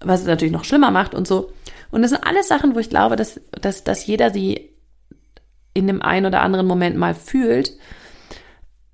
was 0.00 0.20
es 0.20 0.26
natürlich 0.26 0.52
noch 0.52 0.64
schlimmer 0.64 0.90
macht 0.90 1.14
und 1.14 1.26
so. 1.26 1.50
Und 1.90 2.02
das 2.02 2.10
sind 2.10 2.26
alles 2.26 2.48
Sachen, 2.48 2.74
wo 2.74 2.78
ich 2.78 2.90
glaube, 2.90 3.16
dass, 3.16 3.40
dass, 3.52 3.84
dass 3.84 4.06
jeder 4.06 4.30
sie 4.30 4.70
in 5.74 5.86
dem 5.86 6.02
einen 6.02 6.26
oder 6.26 6.42
anderen 6.42 6.66
Moment 6.66 6.96
mal 6.96 7.14
fühlt. 7.14 7.72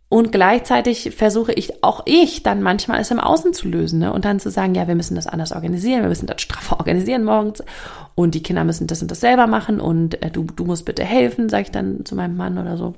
Und 0.09 0.31
gleichzeitig 0.31 1.15
versuche 1.17 1.53
ich, 1.53 1.83
auch 1.83 2.03
ich, 2.05 2.43
dann 2.43 2.61
manchmal 2.61 3.01
es 3.01 3.11
im 3.11 3.19
Außen 3.19 3.55
zu 3.55 3.67
lösen 3.67 4.01
ne? 4.01 4.13
und 4.13 4.27
dann 4.27 4.41
zu 4.41 4.51
sagen, 4.51 4.75
ja, 4.75 4.87
wir 4.87 4.95
müssen 4.95 5.15
das 5.15 5.27
anders 5.27 5.53
organisieren, 5.53 6.03
wir 6.03 6.11
müssen 6.11 6.27
das 6.27 6.43
straffer 6.43 6.79
organisieren 6.79 7.25
morgens 7.25 7.63
und 8.15 8.35
die 8.35 8.43
Kinder 8.43 8.65
müssen 8.65 8.87
das 8.87 9.01
und 9.01 9.11
das 9.11 9.21
selber 9.21 9.47
machen 9.47 9.81
und 9.81 10.23
äh, 10.23 10.31
du, 10.31 10.45
du 10.45 10.67
musst 10.67 10.85
bitte 10.85 11.03
helfen, 11.03 11.49
sage 11.49 11.63
ich 11.63 11.71
dann 11.71 12.05
zu 12.05 12.15
meinem 12.15 12.37
Mann 12.37 12.59
oder 12.59 12.77
so. 12.77 12.95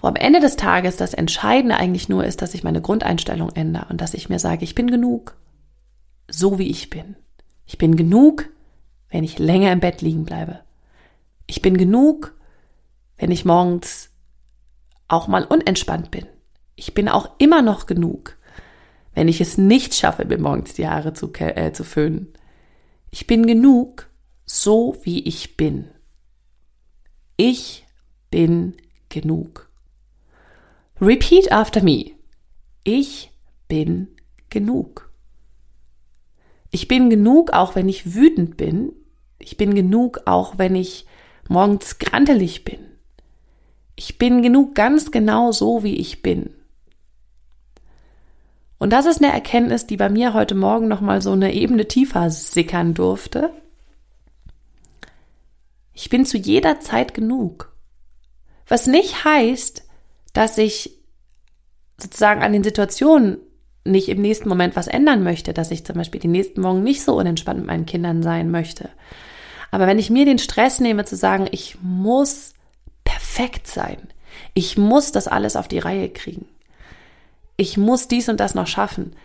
Wo 0.00 0.06
am 0.06 0.14
Ende 0.14 0.38
des 0.38 0.54
Tages 0.54 0.96
das 0.96 1.12
Entscheidende 1.12 1.76
eigentlich 1.76 2.08
nur 2.08 2.24
ist, 2.24 2.40
dass 2.40 2.54
ich 2.54 2.62
meine 2.62 2.80
Grundeinstellung 2.80 3.50
ändere 3.50 3.86
und 3.90 4.00
dass 4.00 4.14
ich 4.14 4.28
mir 4.28 4.38
sage, 4.38 4.62
ich 4.62 4.76
bin 4.76 4.88
genug, 4.88 5.34
so 6.38 6.58
wie 6.58 6.68
ich 6.68 6.88
bin. 6.88 7.16
Ich 7.66 7.78
bin 7.78 7.96
genug, 7.96 8.48
wenn 9.10 9.24
ich 9.24 9.38
länger 9.38 9.72
im 9.72 9.80
Bett 9.80 10.00
liegen 10.02 10.24
bleibe. 10.24 10.60
Ich 11.46 11.62
bin 11.62 11.76
genug, 11.76 12.34
wenn 13.16 13.30
ich 13.30 13.44
morgens 13.44 14.10
auch 15.08 15.26
mal 15.26 15.44
unentspannt 15.44 16.10
bin. 16.10 16.26
Ich 16.76 16.94
bin 16.94 17.08
auch 17.08 17.30
immer 17.38 17.62
noch 17.62 17.86
genug, 17.86 18.36
wenn 19.14 19.28
ich 19.28 19.40
es 19.40 19.58
nicht 19.58 19.94
schaffe, 19.94 20.24
mir 20.24 20.38
morgens 20.38 20.74
die 20.74 20.86
Haare 20.86 21.12
zu, 21.12 21.32
äh, 21.34 21.72
zu 21.72 21.82
föhnen. 21.82 22.28
Ich 23.10 23.26
bin 23.26 23.46
genug, 23.46 24.08
so 24.44 24.96
wie 25.02 25.20
ich 25.24 25.56
bin. 25.56 25.88
Ich 27.36 27.86
bin 28.30 28.76
genug. 29.08 29.70
Repeat 31.00 31.50
after 31.50 31.82
me. 31.82 32.12
Ich 32.84 33.32
bin 33.66 34.08
genug. 34.50 35.07
Ich 36.70 36.88
bin 36.88 37.10
genug, 37.10 37.52
auch 37.52 37.74
wenn 37.74 37.88
ich 37.88 38.14
wütend 38.14 38.56
bin. 38.56 38.92
Ich 39.38 39.56
bin 39.56 39.74
genug, 39.74 40.22
auch 40.26 40.58
wenn 40.58 40.74
ich 40.74 41.06
morgens 41.48 41.98
grantelig 41.98 42.64
bin. 42.64 42.80
Ich 43.96 44.18
bin 44.18 44.42
genug 44.42 44.74
ganz 44.74 45.10
genau 45.10 45.50
so, 45.52 45.82
wie 45.82 45.96
ich 45.96 46.22
bin. 46.22 46.50
Und 48.78 48.92
das 48.92 49.06
ist 49.06 49.22
eine 49.22 49.32
Erkenntnis, 49.32 49.86
die 49.86 49.96
bei 49.96 50.08
mir 50.08 50.34
heute 50.34 50.54
Morgen 50.54 50.86
nochmal 50.86 51.20
so 51.20 51.32
eine 51.32 51.52
Ebene 51.52 51.88
tiefer 51.88 52.30
sickern 52.30 52.94
durfte. 52.94 53.50
Ich 55.92 56.10
bin 56.10 56.24
zu 56.24 56.36
jeder 56.38 56.78
Zeit 56.78 57.12
genug. 57.12 57.72
Was 58.68 58.86
nicht 58.86 59.24
heißt, 59.24 59.84
dass 60.32 60.58
ich 60.58 60.96
sozusagen 62.00 62.42
an 62.42 62.52
den 62.52 62.62
Situationen 62.62 63.38
nicht 63.90 64.08
im 64.08 64.20
nächsten 64.20 64.48
Moment 64.48 64.76
was 64.76 64.86
ändern 64.86 65.22
möchte, 65.22 65.52
dass 65.52 65.70
ich 65.70 65.84
zum 65.84 65.96
Beispiel 65.96 66.20
die 66.20 66.28
nächsten 66.28 66.60
Morgen 66.60 66.82
nicht 66.82 67.02
so 67.02 67.16
unentspannt 67.18 67.60
mit 67.60 67.66
meinen 67.66 67.86
Kindern 67.86 68.22
sein 68.22 68.50
möchte. 68.50 68.90
Aber 69.70 69.86
wenn 69.86 69.98
ich 69.98 70.10
mir 70.10 70.24
den 70.24 70.38
Stress 70.38 70.80
nehme 70.80 71.04
zu 71.04 71.16
sagen, 71.16 71.48
ich 71.50 71.76
muss 71.82 72.54
perfekt 73.04 73.66
sein, 73.66 73.98
ich 74.54 74.78
muss 74.78 75.12
das 75.12 75.28
alles 75.28 75.56
auf 75.56 75.68
die 75.68 75.78
Reihe 75.78 76.08
kriegen, 76.08 76.46
ich 77.56 77.76
muss 77.76 78.08
dies 78.08 78.28
und 78.28 78.40
das 78.40 78.54
noch 78.54 78.66
schaffen, 78.66 79.16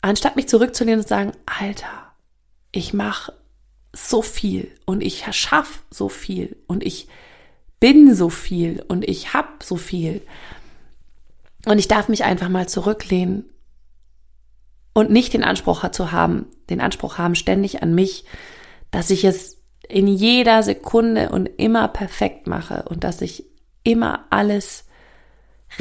anstatt 0.00 0.36
mich 0.36 0.48
zurückzulehnen 0.48 1.00
und 1.00 1.04
zu 1.04 1.10
sagen, 1.10 1.32
Alter, 1.46 2.12
ich 2.72 2.94
mache 2.94 3.32
so 3.92 4.22
viel 4.22 4.70
und 4.86 5.02
ich 5.02 5.24
schaffe 5.32 5.80
so 5.90 6.08
viel 6.08 6.56
und 6.66 6.82
ich 6.82 7.08
bin 7.78 8.14
so 8.14 8.30
viel 8.30 8.82
und 8.88 9.06
ich 9.06 9.34
habe 9.34 9.48
so 9.62 9.76
viel. 9.76 10.22
Und 11.66 11.78
ich 11.78 11.88
darf 11.88 12.08
mich 12.08 12.24
einfach 12.24 12.48
mal 12.48 12.68
zurücklehnen 12.68 13.44
und 14.92 15.10
nicht 15.10 15.32
den 15.32 15.44
Anspruch 15.44 15.88
zu 15.90 16.12
haben, 16.12 16.46
den 16.70 16.80
Anspruch 16.80 17.18
haben 17.18 17.34
ständig 17.34 17.82
an 17.82 17.94
mich, 17.94 18.24
dass 18.90 19.10
ich 19.10 19.24
es 19.24 19.62
in 19.88 20.06
jeder 20.06 20.62
Sekunde 20.62 21.30
und 21.30 21.46
immer 21.46 21.88
perfekt 21.88 22.46
mache 22.46 22.84
und 22.88 23.04
dass 23.04 23.20
ich 23.20 23.44
immer 23.84 24.26
alles 24.30 24.84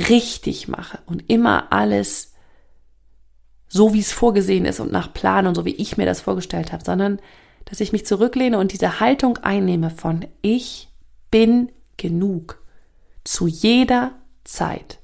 richtig 0.10 0.68
mache 0.68 1.00
und 1.06 1.30
immer 1.30 1.72
alles 1.72 2.34
so, 3.68 3.94
wie 3.94 4.00
es 4.00 4.12
vorgesehen 4.12 4.66
ist 4.66 4.80
und 4.80 4.92
nach 4.92 5.14
Plan 5.14 5.48
und 5.48 5.56
so, 5.56 5.66
wie 5.66 5.76
ich 5.76 5.98
mir 5.98 6.06
das 6.06 6.22
vorgestellt 6.22 6.72
habe, 6.72 6.84
sondern 6.84 7.20
dass 7.66 7.80
ich 7.80 7.92
mich 7.92 8.06
zurücklehne 8.06 8.58
und 8.58 8.74
diese 8.74 9.00
Haltung 9.00 9.38
einnehme 9.38 9.90
von 9.90 10.26
ich 10.42 10.90
bin 11.30 11.72
genug 11.98 12.62
zu 13.24 13.48
jeder 13.48 14.14
Zeit. 14.44 15.00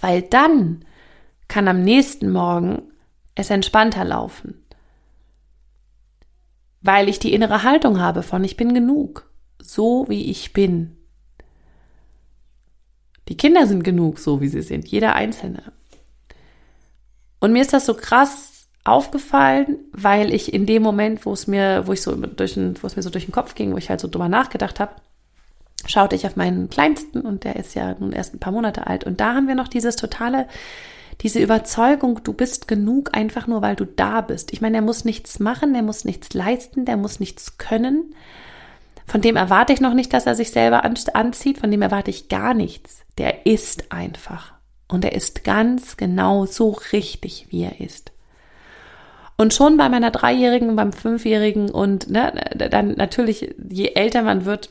Weil 0.00 0.22
dann 0.22 0.84
kann 1.46 1.68
am 1.68 1.82
nächsten 1.82 2.32
Morgen 2.32 2.82
es 3.34 3.50
entspannter 3.50 4.04
laufen. 4.04 4.62
Weil 6.80 7.08
ich 7.08 7.18
die 7.18 7.32
innere 7.32 7.62
Haltung 7.62 8.00
habe 8.00 8.22
von 8.22 8.42
ich 8.44 8.56
bin 8.56 8.74
genug, 8.74 9.30
so 9.60 10.06
wie 10.08 10.30
ich 10.30 10.52
bin. 10.52 10.96
Die 13.28 13.36
Kinder 13.36 13.66
sind 13.66 13.84
genug, 13.84 14.18
so 14.18 14.40
wie 14.40 14.48
sie 14.48 14.62
sind, 14.62 14.88
jeder 14.88 15.14
einzelne. 15.14 15.72
Und 17.40 17.52
mir 17.52 17.62
ist 17.62 17.72
das 17.72 17.86
so 17.86 17.94
krass 17.94 18.68
aufgefallen, 18.84 19.78
weil 19.92 20.34
ich 20.34 20.52
in 20.52 20.66
dem 20.66 20.82
Moment, 20.82 21.24
wo 21.24 21.32
es 21.32 21.46
mir, 21.46 21.86
wo 21.86 21.92
ich 21.92 22.02
so 22.02 22.14
durch 22.16 22.54
den, 22.54 22.80
wo 22.82 22.86
es 22.86 22.96
mir 22.96 23.02
so 23.02 23.10
durch 23.10 23.26
den 23.26 23.32
Kopf 23.32 23.54
ging, 23.54 23.72
wo 23.72 23.76
ich 23.76 23.90
halt 23.90 24.00
so 24.00 24.08
drüber 24.08 24.28
nachgedacht 24.28 24.80
habe, 24.80 24.96
schaute 25.86 26.16
ich 26.16 26.26
auf 26.26 26.36
meinen 26.36 26.68
Kleinsten 26.68 27.20
und 27.20 27.44
der 27.44 27.56
ist 27.56 27.74
ja 27.74 27.94
nun 27.98 28.12
erst 28.12 28.34
ein 28.34 28.40
paar 28.40 28.52
Monate 28.52 28.86
alt 28.86 29.04
und 29.04 29.20
da 29.20 29.34
haben 29.34 29.48
wir 29.48 29.54
noch 29.54 29.68
dieses 29.68 29.96
totale 29.96 30.48
diese 31.20 31.38
Überzeugung, 31.40 32.22
du 32.24 32.32
bist 32.32 32.66
genug 32.66 33.10
einfach 33.12 33.46
nur, 33.46 33.62
weil 33.62 33.76
du 33.76 33.84
da 33.84 34.20
bist. 34.22 34.52
Ich 34.52 34.60
meine, 34.60 34.78
er 34.78 34.82
muss 34.82 35.04
nichts 35.04 35.38
machen, 35.38 35.74
er 35.74 35.82
muss 35.82 36.04
nichts 36.04 36.32
leisten, 36.34 36.84
der 36.84 36.96
muss 36.96 37.20
nichts 37.20 37.58
können. 37.58 38.14
Von 39.06 39.20
dem 39.20 39.36
erwarte 39.36 39.72
ich 39.72 39.80
noch 39.80 39.94
nicht, 39.94 40.12
dass 40.12 40.26
er 40.26 40.34
sich 40.34 40.50
selber 40.50 40.84
anzieht, 40.84 41.58
von 41.58 41.70
dem 41.70 41.82
erwarte 41.82 42.10
ich 42.10 42.28
gar 42.28 42.54
nichts. 42.54 43.02
Der 43.18 43.46
ist 43.46 43.92
einfach. 43.92 44.54
Und 44.88 45.04
er 45.04 45.12
ist 45.12 45.44
ganz 45.44 45.96
genau 45.96 46.46
so 46.46 46.70
richtig, 46.92 47.46
wie 47.50 47.62
er 47.62 47.80
ist. 47.80 48.12
Und 49.36 49.54
schon 49.54 49.76
bei 49.76 49.88
meiner 49.88 50.10
Dreijährigen, 50.10 50.76
beim 50.76 50.92
Fünfjährigen 50.92 51.70
und 51.70 52.10
ne, 52.10 52.32
dann 52.54 52.92
natürlich, 52.92 53.54
je 53.68 53.92
älter 53.94 54.22
man 54.22 54.44
wird, 54.44 54.70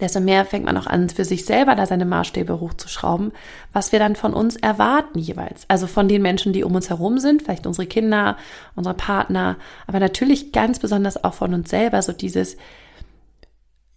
desto 0.00 0.20
mehr 0.20 0.44
fängt 0.44 0.64
man 0.64 0.76
auch 0.76 0.86
an, 0.86 1.08
für 1.08 1.24
sich 1.24 1.44
selber 1.44 1.74
da 1.74 1.86
seine 1.86 2.04
Maßstäbe 2.04 2.60
hochzuschrauben, 2.60 3.32
was 3.72 3.92
wir 3.92 3.98
dann 3.98 4.16
von 4.16 4.34
uns 4.34 4.56
erwarten 4.56 5.18
jeweils. 5.18 5.64
Also 5.68 5.86
von 5.86 6.08
den 6.08 6.22
Menschen, 6.22 6.52
die 6.52 6.64
um 6.64 6.74
uns 6.74 6.90
herum 6.90 7.18
sind, 7.18 7.42
vielleicht 7.42 7.66
unsere 7.66 7.86
Kinder, 7.86 8.36
unsere 8.74 8.94
Partner, 8.94 9.56
aber 9.86 10.00
natürlich 10.00 10.52
ganz 10.52 10.78
besonders 10.78 11.22
auch 11.22 11.34
von 11.34 11.54
uns 11.54 11.70
selber, 11.70 12.02
so 12.02 12.12
dieses, 12.12 12.56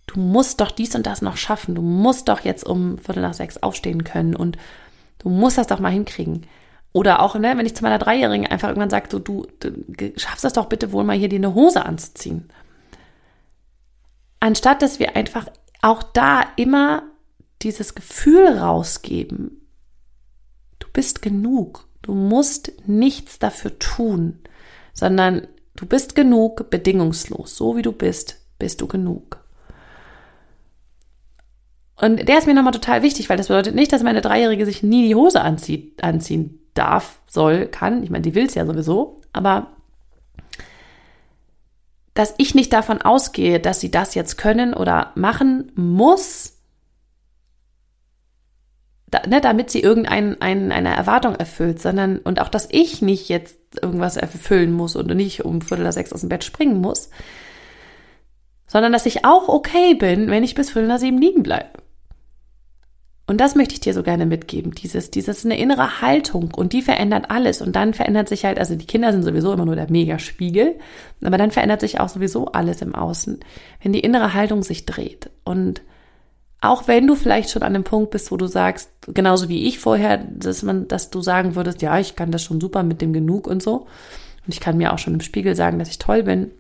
du 0.08 0.20
musst 0.20 0.62
doch 0.62 0.72
dies 0.72 0.96
und 0.96 1.06
das 1.06 1.22
noch 1.22 1.38
schaffen, 1.38 1.76
du 1.76 1.82
musst 1.82 2.28
doch 2.28 2.42
jetzt 2.42 2.66
um 2.66 2.98
Viertel 2.98 3.22
nach 3.22 3.34
sechs 3.34 3.58
aufstehen 3.58 4.04
können 4.04 4.36
und 4.36 4.58
du 5.20 5.30
musst 5.30 5.58
das 5.58 5.68
doch 5.68 5.80
mal 5.80 5.92
hinkriegen. 5.92 6.46
Oder 6.94 7.22
auch, 7.22 7.36
ne, 7.36 7.54
wenn 7.56 7.66
ich 7.66 7.76
zu 7.76 7.84
meiner 7.84 8.00
Dreijährigen 8.00 8.48
einfach 8.48 8.70
irgendwann 8.70 8.90
sage, 8.90 9.08
so, 9.12 9.20
du, 9.20 9.46
du 9.60 9.74
schaffst 10.16 10.44
das 10.44 10.54
doch 10.54 10.66
bitte 10.66 10.92
wohl 10.92 11.04
mal 11.04 11.18
hier 11.18 11.30
dir 11.30 11.38
eine 11.38 11.54
Hose 11.54 11.86
anzuziehen. 11.86 12.50
Anstatt 14.40 14.82
dass 14.82 15.00
wir 15.00 15.16
einfach 15.16 15.48
auch 15.88 16.04
da 16.04 16.44
immer 16.58 17.04
dieses 17.62 17.96
Gefühl 17.96 18.58
rausgeben, 18.58 19.68
du 20.80 20.88
bist 20.92 21.22
genug, 21.22 21.88
du 22.02 22.14
musst 22.14 22.74
nichts 22.86 23.40
dafür 23.40 23.80
tun, 23.80 24.40
sondern 24.94 25.48
du 25.76 25.86
bist 25.86 26.14
genug 26.14 26.70
bedingungslos, 26.70 27.56
so 27.56 27.78
wie 27.78 27.82
du 27.82 27.94
bist, 27.94 28.38
bist 28.60 28.82
du 28.82 28.88
genug. 28.88 29.44
Und 32.00 32.28
der 32.28 32.38
ist 32.38 32.48
mir 32.48 32.54
nochmal 32.54 32.74
total 32.74 33.02
wichtig, 33.02 33.30
weil 33.30 33.38
das 33.38 33.48
bedeutet 33.48 33.74
nicht, 33.74 33.92
dass 33.92 34.04
meine 34.04 34.22
Dreijährige 34.22 34.66
sich 34.66 34.84
nie 34.84 35.08
die 35.08 35.16
Hose 35.16 35.42
anzieht, 35.42 36.04
anziehen 36.04 36.60
darf, 36.74 37.22
soll, 37.28 37.68
kann. 37.68 38.04
Ich 38.04 38.10
meine, 38.10 38.22
die 38.22 38.36
will 38.36 38.46
es 38.46 38.54
ja 38.54 38.66
sowieso, 38.66 39.22
aber 39.34 39.77
dass 42.18 42.34
ich 42.38 42.56
nicht 42.56 42.74
davon 42.74 43.02
ausgehe, 43.02 43.60
dass 43.60 43.80
sie 43.80 43.92
das 43.92 44.16
jetzt 44.16 44.38
können 44.38 44.74
oder 44.74 45.12
machen 45.16 45.72
muss, 45.76 46.54
da, 49.10 49.22
ne, 49.28 49.40
damit 49.40 49.70
sie 49.70 49.82
irgendeine 49.82 50.38
ein, 50.42 50.72
eine 50.72 50.96
Erwartung 50.96 51.36
erfüllt, 51.36 51.82
sondern 51.82 52.18
und 52.18 52.42
auch, 52.42 52.50
dass 52.50 52.68
ich 52.72 53.02
nicht 53.02 53.30
jetzt 53.30 53.58
irgendwas 53.82 54.18
erfüllen 54.18 54.72
muss 54.72 54.96
und 54.96 55.14
nicht 55.16 55.46
um 55.46 55.62
Viertel 55.62 55.84
nach 55.84 55.94
sechs 55.94 56.12
aus 56.12 56.22
dem 56.22 56.30
Bett 56.30 56.44
springen 56.44 56.82
muss, 56.82 57.10
sondern 58.66 58.92
dass 58.92 59.06
ich 59.06 59.24
auch 59.24 59.48
okay 59.48 59.94
bin, 59.94 60.30
wenn 60.30 60.44
ich 60.44 60.56
bis 60.56 60.72
Viertel 60.72 60.88
nach 60.88 61.00
sieben 61.00 61.20
liegen 61.20 61.44
bleibe. 61.44 61.70
Und 63.30 63.42
das 63.42 63.56
möchte 63.56 63.74
ich 63.74 63.82
dir 63.82 63.94
so 63.94 64.04
gerne 64.04 64.26
mitgeben. 64.26 64.72
Dieses, 64.72 65.12
dieses 65.12 65.44
eine 65.44 65.60
innere 65.60 66.02
Haltung 66.02 66.54
und 66.56 66.72
die 66.72 66.82
verändert 66.82 67.26
alles. 67.30 67.62
Und 67.62 67.76
dann 67.76 67.94
verändert 67.94 68.30
sich 68.30 68.46
halt, 68.46 68.58
also 68.58 68.76
die 68.76 68.86
Kinder 68.86 69.12
sind 69.12 69.24
sowieso 69.24 69.52
immer 69.52 69.66
nur 69.66 69.76
der 69.76 69.92
Megaspiegel, 69.92 70.76
aber 71.22 71.38
dann 71.38 71.52
verändert 71.52 71.82
sich 71.82 72.00
auch 72.00 72.08
sowieso 72.08 72.46
alles 72.48 72.82
im 72.82 72.96
Außen, 72.96 73.42
wenn 73.84 73.92
die 73.92 74.00
innere 74.00 74.34
Haltung 74.34 74.64
sich 74.64 74.86
dreht. 74.86 75.30
Und 75.44 75.82
auch 76.62 76.88
wenn 76.88 77.06
du 77.06 77.16
vielleicht 77.16 77.50
schon 77.50 77.64
an 77.64 77.74
dem 77.74 77.84
Punkt 77.84 78.12
bist, 78.12 78.32
wo 78.32 78.38
du 78.38 78.48
sagst, 78.48 78.90
genauso 79.08 79.50
wie 79.50 79.68
ich 79.68 79.80
vorher, 79.80 80.18
dass 80.18 80.64
man, 80.64 80.88
dass 80.88 81.10
du 81.10 81.22
sagen 81.22 81.56
würdest, 81.56 81.82
ja, 81.82 82.00
ich 82.00 82.16
kann 82.16 82.32
das 82.32 82.44
schon 82.44 82.62
super 82.62 82.82
mit 82.84 83.02
dem 83.02 83.12
Genug 83.12 83.46
und 83.46 83.62
so. 83.62 83.88
Und 84.46 84.54
ich 84.54 84.62
kann 84.62 84.78
mir 84.78 84.94
auch 84.94 85.00
schon 85.00 85.16
im 85.16 85.22
Spiegel 85.22 85.54
sagen, 85.54 85.80
dass 85.80 85.90
ich 85.90 86.00
toll 86.00 86.24
bin. 86.24 86.52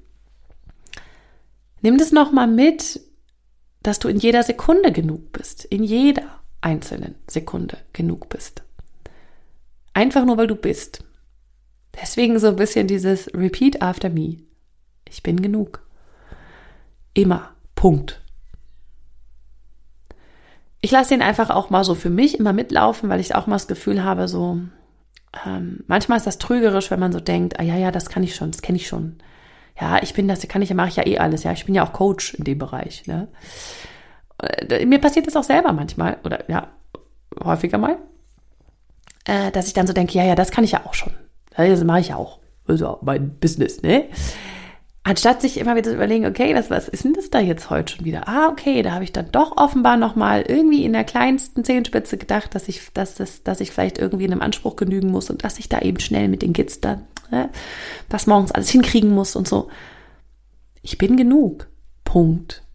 Nimm 1.81 1.97
das 1.97 2.11
nochmal 2.11 2.47
mit, 2.47 2.99
dass 3.83 3.99
du 3.99 4.09
in 4.09 4.17
jeder 4.17 4.43
Sekunde 4.43 4.91
genug 4.91 5.31
bist. 5.31 5.63
In 5.63 5.83
jeder 5.83 6.23
einzelnen 6.61 7.15
Sekunde 7.27 7.77
genug 7.93 8.29
bist. 8.29 8.63
Einfach 9.93 10.25
nur, 10.25 10.37
weil 10.37 10.47
du 10.47 10.55
bist. 10.55 11.03
Deswegen 11.99 12.37
so 12.39 12.47
ein 12.47 12.55
bisschen 12.55 12.87
dieses 12.87 13.33
Repeat 13.33 13.81
after 13.81 14.09
me. 14.09 14.37
Ich 15.09 15.23
bin 15.23 15.41
genug. 15.41 15.81
Immer. 17.13 17.51
Punkt. 17.75 18.21
Ich 20.81 20.91
lasse 20.91 21.09
den 21.09 21.21
einfach 21.21 21.49
auch 21.49 21.69
mal 21.69 21.83
so 21.83 21.95
für 21.95 22.09
mich 22.09 22.39
immer 22.39 22.53
mitlaufen, 22.53 23.09
weil 23.09 23.19
ich 23.19 23.33
auch 23.33 23.47
mal 23.47 23.55
das 23.55 23.67
Gefühl 23.67 24.03
habe, 24.03 24.27
so 24.27 24.59
ähm, 25.45 25.83
manchmal 25.87 26.17
ist 26.17 26.27
das 26.27 26.37
trügerisch, 26.37 26.91
wenn 26.91 26.99
man 26.99 27.11
so 27.11 27.19
denkt, 27.19 27.59
ah 27.59 27.63
ja, 27.63 27.75
ja, 27.75 27.91
das 27.91 28.09
kann 28.09 28.23
ich 28.23 28.35
schon, 28.35 28.51
das 28.51 28.61
kenne 28.61 28.77
ich 28.77 28.87
schon. 28.87 29.17
Ja, 29.79 30.01
ich 30.01 30.13
bin 30.13 30.27
das, 30.27 30.47
kann 30.47 30.61
ich, 30.61 30.73
mache 30.73 30.89
ich 30.89 30.95
ja 30.95 31.05
eh 31.05 31.19
alles. 31.19 31.43
Ja, 31.43 31.51
ich 31.51 31.65
bin 31.65 31.75
ja 31.75 31.85
auch 31.85 31.93
Coach 31.93 32.33
in 32.33 32.43
dem 32.43 32.57
Bereich. 32.57 33.05
Ne? 33.05 33.27
Äh, 34.41 34.85
mir 34.85 34.99
passiert 34.99 35.27
das 35.27 35.35
auch 35.35 35.43
selber 35.43 35.73
manchmal 35.73 36.17
oder 36.23 36.49
ja, 36.49 36.67
häufiger 37.43 37.77
mal, 37.77 37.97
äh, 39.25 39.51
dass 39.51 39.67
ich 39.67 39.73
dann 39.73 39.87
so 39.87 39.93
denke, 39.93 40.17
ja, 40.17 40.23
ja, 40.23 40.35
das 40.35 40.51
kann 40.51 40.63
ich 40.63 40.71
ja 40.71 40.85
auch 40.85 40.93
schon. 40.93 41.13
Das 41.55 41.83
mache 41.83 42.01
ich 42.01 42.09
ja 42.09 42.17
auch. 42.17 42.39
Also 42.67 42.99
mein 43.01 43.37
Business, 43.39 43.81
ne? 43.81 44.05
Anstatt 45.03 45.41
sich 45.41 45.57
immer 45.57 45.75
wieder 45.75 45.89
zu 45.89 45.95
überlegen, 45.95 46.25
okay, 46.25 46.53
was, 46.53 46.69
was 46.69 46.89
ist 46.89 47.05
denn 47.05 47.13
das 47.13 47.29
da 47.29 47.39
jetzt 47.39 47.69
heute 47.69 47.95
schon 47.95 48.05
wieder? 48.05 48.27
Ah, 48.27 48.49
okay, 48.49 48.81
da 48.81 48.91
habe 48.91 49.05
ich 49.05 49.13
dann 49.13 49.31
doch 49.31 49.55
offenbar 49.55 49.95
nochmal 49.95 50.41
irgendwie 50.41 50.83
in 50.83 50.91
der 50.91 51.05
kleinsten 51.05 51.63
Zehenspitze 51.63 52.17
gedacht, 52.17 52.53
dass 52.53 52.67
ich, 52.67 52.91
dass, 52.93 53.15
das, 53.15 53.41
dass 53.41 53.61
ich 53.61 53.71
vielleicht 53.71 53.99
irgendwie 53.99 54.25
einem 54.25 54.41
Anspruch 54.41 54.75
genügen 54.75 55.09
muss 55.09 55.29
und 55.29 55.45
dass 55.45 55.59
ich 55.59 55.69
da 55.69 55.79
eben 55.79 56.01
schnell 56.01 56.27
mit 56.27 56.41
den 56.41 56.51
Kids 56.51 56.81
dann 56.81 57.07
ne, 57.31 57.49
das 58.09 58.27
morgens 58.27 58.51
alles 58.51 58.69
hinkriegen 58.69 59.11
muss 59.11 59.37
und 59.37 59.47
so. 59.47 59.69
Ich 60.81 60.97
bin 60.97 61.15
genug. 61.15 61.69
Punkt. 62.03 62.66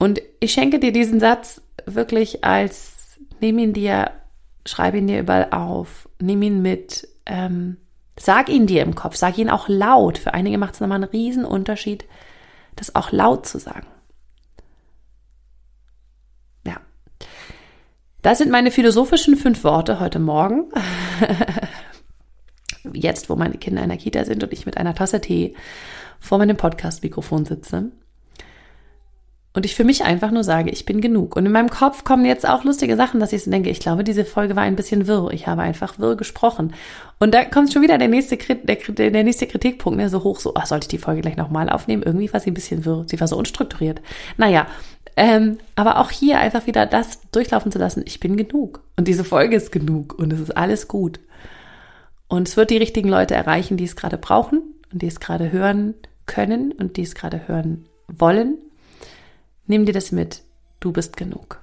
Und 0.00 0.22
ich 0.40 0.52
schenke 0.52 0.78
dir 0.78 0.92
diesen 0.92 1.20
Satz 1.20 1.60
wirklich 1.84 2.42
als, 2.42 3.18
nimm 3.40 3.58
ihn 3.58 3.74
dir, 3.74 4.12
schreib 4.64 4.94
ihn 4.94 5.06
dir 5.06 5.20
überall 5.20 5.48
auf, 5.50 6.08
nimm 6.18 6.40
ihn 6.40 6.62
mit, 6.62 7.06
ähm, 7.26 7.76
sag 8.18 8.48
ihn 8.48 8.66
dir 8.66 8.82
im 8.82 8.94
Kopf, 8.94 9.16
sag 9.16 9.36
ihn 9.36 9.50
auch 9.50 9.68
laut. 9.68 10.16
Für 10.16 10.32
einige 10.32 10.56
macht 10.56 10.72
es 10.72 10.80
nochmal 10.80 10.96
einen 10.96 11.10
riesen 11.10 11.44
Unterschied, 11.44 12.06
das 12.76 12.94
auch 12.94 13.12
laut 13.12 13.46
zu 13.46 13.58
sagen. 13.58 13.86
Ja. 16.66 16.80
Das 18.22 18.38
sind 18.38 18.50
meine 18.50 18.70
philosophischen 18.70 19.36
fünf 19.36 19.64
Worte 19.64 20.00
heute 20.00 20.18
Morgen. 20.18 20.72
Jetzt, 22.94 23.28
wo 23.28 23.36
meine 23.36 23.58
Kinder 23.58 23.82
in 23.82 23.90
der 23.90 23.98
Kita 23.98 24.24
sind 24.24 24.42
und 24.42 24.52
ich 24.54 24.64
mit 24.64 24.78
einer 24.78 24.94
Tasse 24.94 25.20
Tee 25.20 25.54
vor 26.20 26.38
meinem 26.38 26.56
Podcast-Mikrofon 26.56 27.44
sitze 27.44 27.92
und 29.52 29.66
ich 29.66 29.74
für 29.74 29.82
mich 29.82 30.04
einfach 30.04 30.30
nur 30.30 30.44
sage, 30.44 30.70
ich 30.70 30.86
bin 30.86 31.00
genug. 31.00 31.34
Und 31.34 31.44
in 31.44 31.50
meinem 31.50 31.70
Kopf 31.70 32.04
kommen 32.04 32.24
jetzt 32.24 32.48
auch 32.48 32.62
lustige 32.62 32.94
Sachen, 32.96 33.18
dass 33.18 33.32
ich 33.32 33.42
so 33.42 33.50
denke, 33.50 33.68
ich 33.68 33.80
glaube, 33.80 34.04
diese 34.04 34.24
Folge 34.24 34.54
war 34.54 34.62
ein 34.62 34.76
bisschen 34.76 35.08
wirr. 35.08 35.30
Ich 35.32 35.48
habe 35.48 35.62
einfach 35.62 35.98
wirr 35.98 36.16
gesprochen. 36.16 36.72
Und 37.18 37.34
da 37.34 37.44
kommt 37.44 37.72
schon 37.72 37.82
wieder 37.82 37.98
der 37.98 38.06
nächste, 38.06 38.36
der, 38.36 39.10
der 39.10 39.24
nächste 39.24 39.48
Kritikpunkt, 39.48 39.98
ne, 39.98 40.08
so 40.08 40.22
hoch, 40.22 40.38
so, 40.38 40.52
ach, 40.54 40.66
sollte 40.66 40.84
ich 40.84 40.88
die 40.88 40.98
Folge 40.98 41.22
gleich 41.22 41.36
nochmal 41.36 41.68
aufnehmen? 41.68 42.04
Irgendwie 42.04 42.32
war 42.32 42.38
sie 42.38 42.52
ein 42.52 42.54
bisschen 42.54 42.84
wirr. 42.84 43.04
Sie 43.08 43.18
war 43.18 43.26
so 43.26 43.36
unstrukturiert. 43.36 44.00
Naja, 44.36 44.68
ähm, 45.16 45.58
aber 45.74 45.98
auch 45.98 46.12
hier 46.12 46.38
einfach 46.38 46.68
wieder 46.68 46.86
das 46.86 47.18
durchlaufen 47.32 47.72
zu 47.72 47.78
lassen, 47.80 48.04
ich 48.06 48.20
bin 48.20 48.36
genug. 48.36 48.84
Und 48.96 49.08
diese 49.08 49.24
Folge 49.24 49.56
ist 49.56 49.72
genug 49.72 50.16
und 50.16 50.32
es 50.32 50.38
ist 50.38 50.56
alles 50.56 50.86
gut. 50.86 51.18
Und 52.28 52.46
es 52.46 52.56
wird 52.56 52.70
die 52.70 52.76
richtigen 52.76 53.08
Leute 53.08 53.34
erreichen, 53.34 53.76
die 53.76 53.84
es 53.84 53.96
gerade 53.96 54.16
brauchen 54.16 54.62
und 54.92 55.02
die 55.02 55.08
es 55.08 55.18
gerade 55.18 55.50
hören 55.50 55.94
können 56.26 56.70
und 56.70 56.96
die 56.96 57.02
es 57.02 57.16
gerade 57.16 57.48
hören 57.48 57.86
wollen 58.06 58.58
Nimm 59.66 59.86
dir 59.86 59.92
das 59.92 60.12
mit. 60.12 60.42
Du 60.80 60.92
bist 60.92 61.16
genug. 61.16 61.60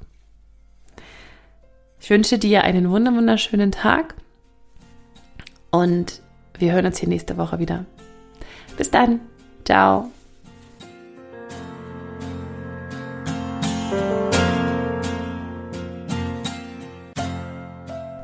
Ich 2.00 2.10
wünsche 2.10 2.38
dir 2.38 2.64
einen 2.64 2.90
wunderschönen 2.90 3.72
Tag 3.72 4.16
und 5.72 6.22
wir 6.58 6.72
hören 6.74 6.86
uns 6.86 7.00
hier 7.00 7.10
nächste 7.10 7.38
Woche 7.38 7.60
wieder. 7.60 7.86
Bis 8.78 8.92
dann. 8.92 9.20
Ciao. 9.66 10.12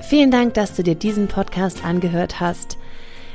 Vielen 0.01 0.29
Dank, 0.29 0.53
dass 0.53 0.75
du 0.75 0.83
dir 0.83 0.95
diesen 0.95 1.27
Podcast 1.27 1.83
angehört 1.83 2.39
hast. 2.39 2.77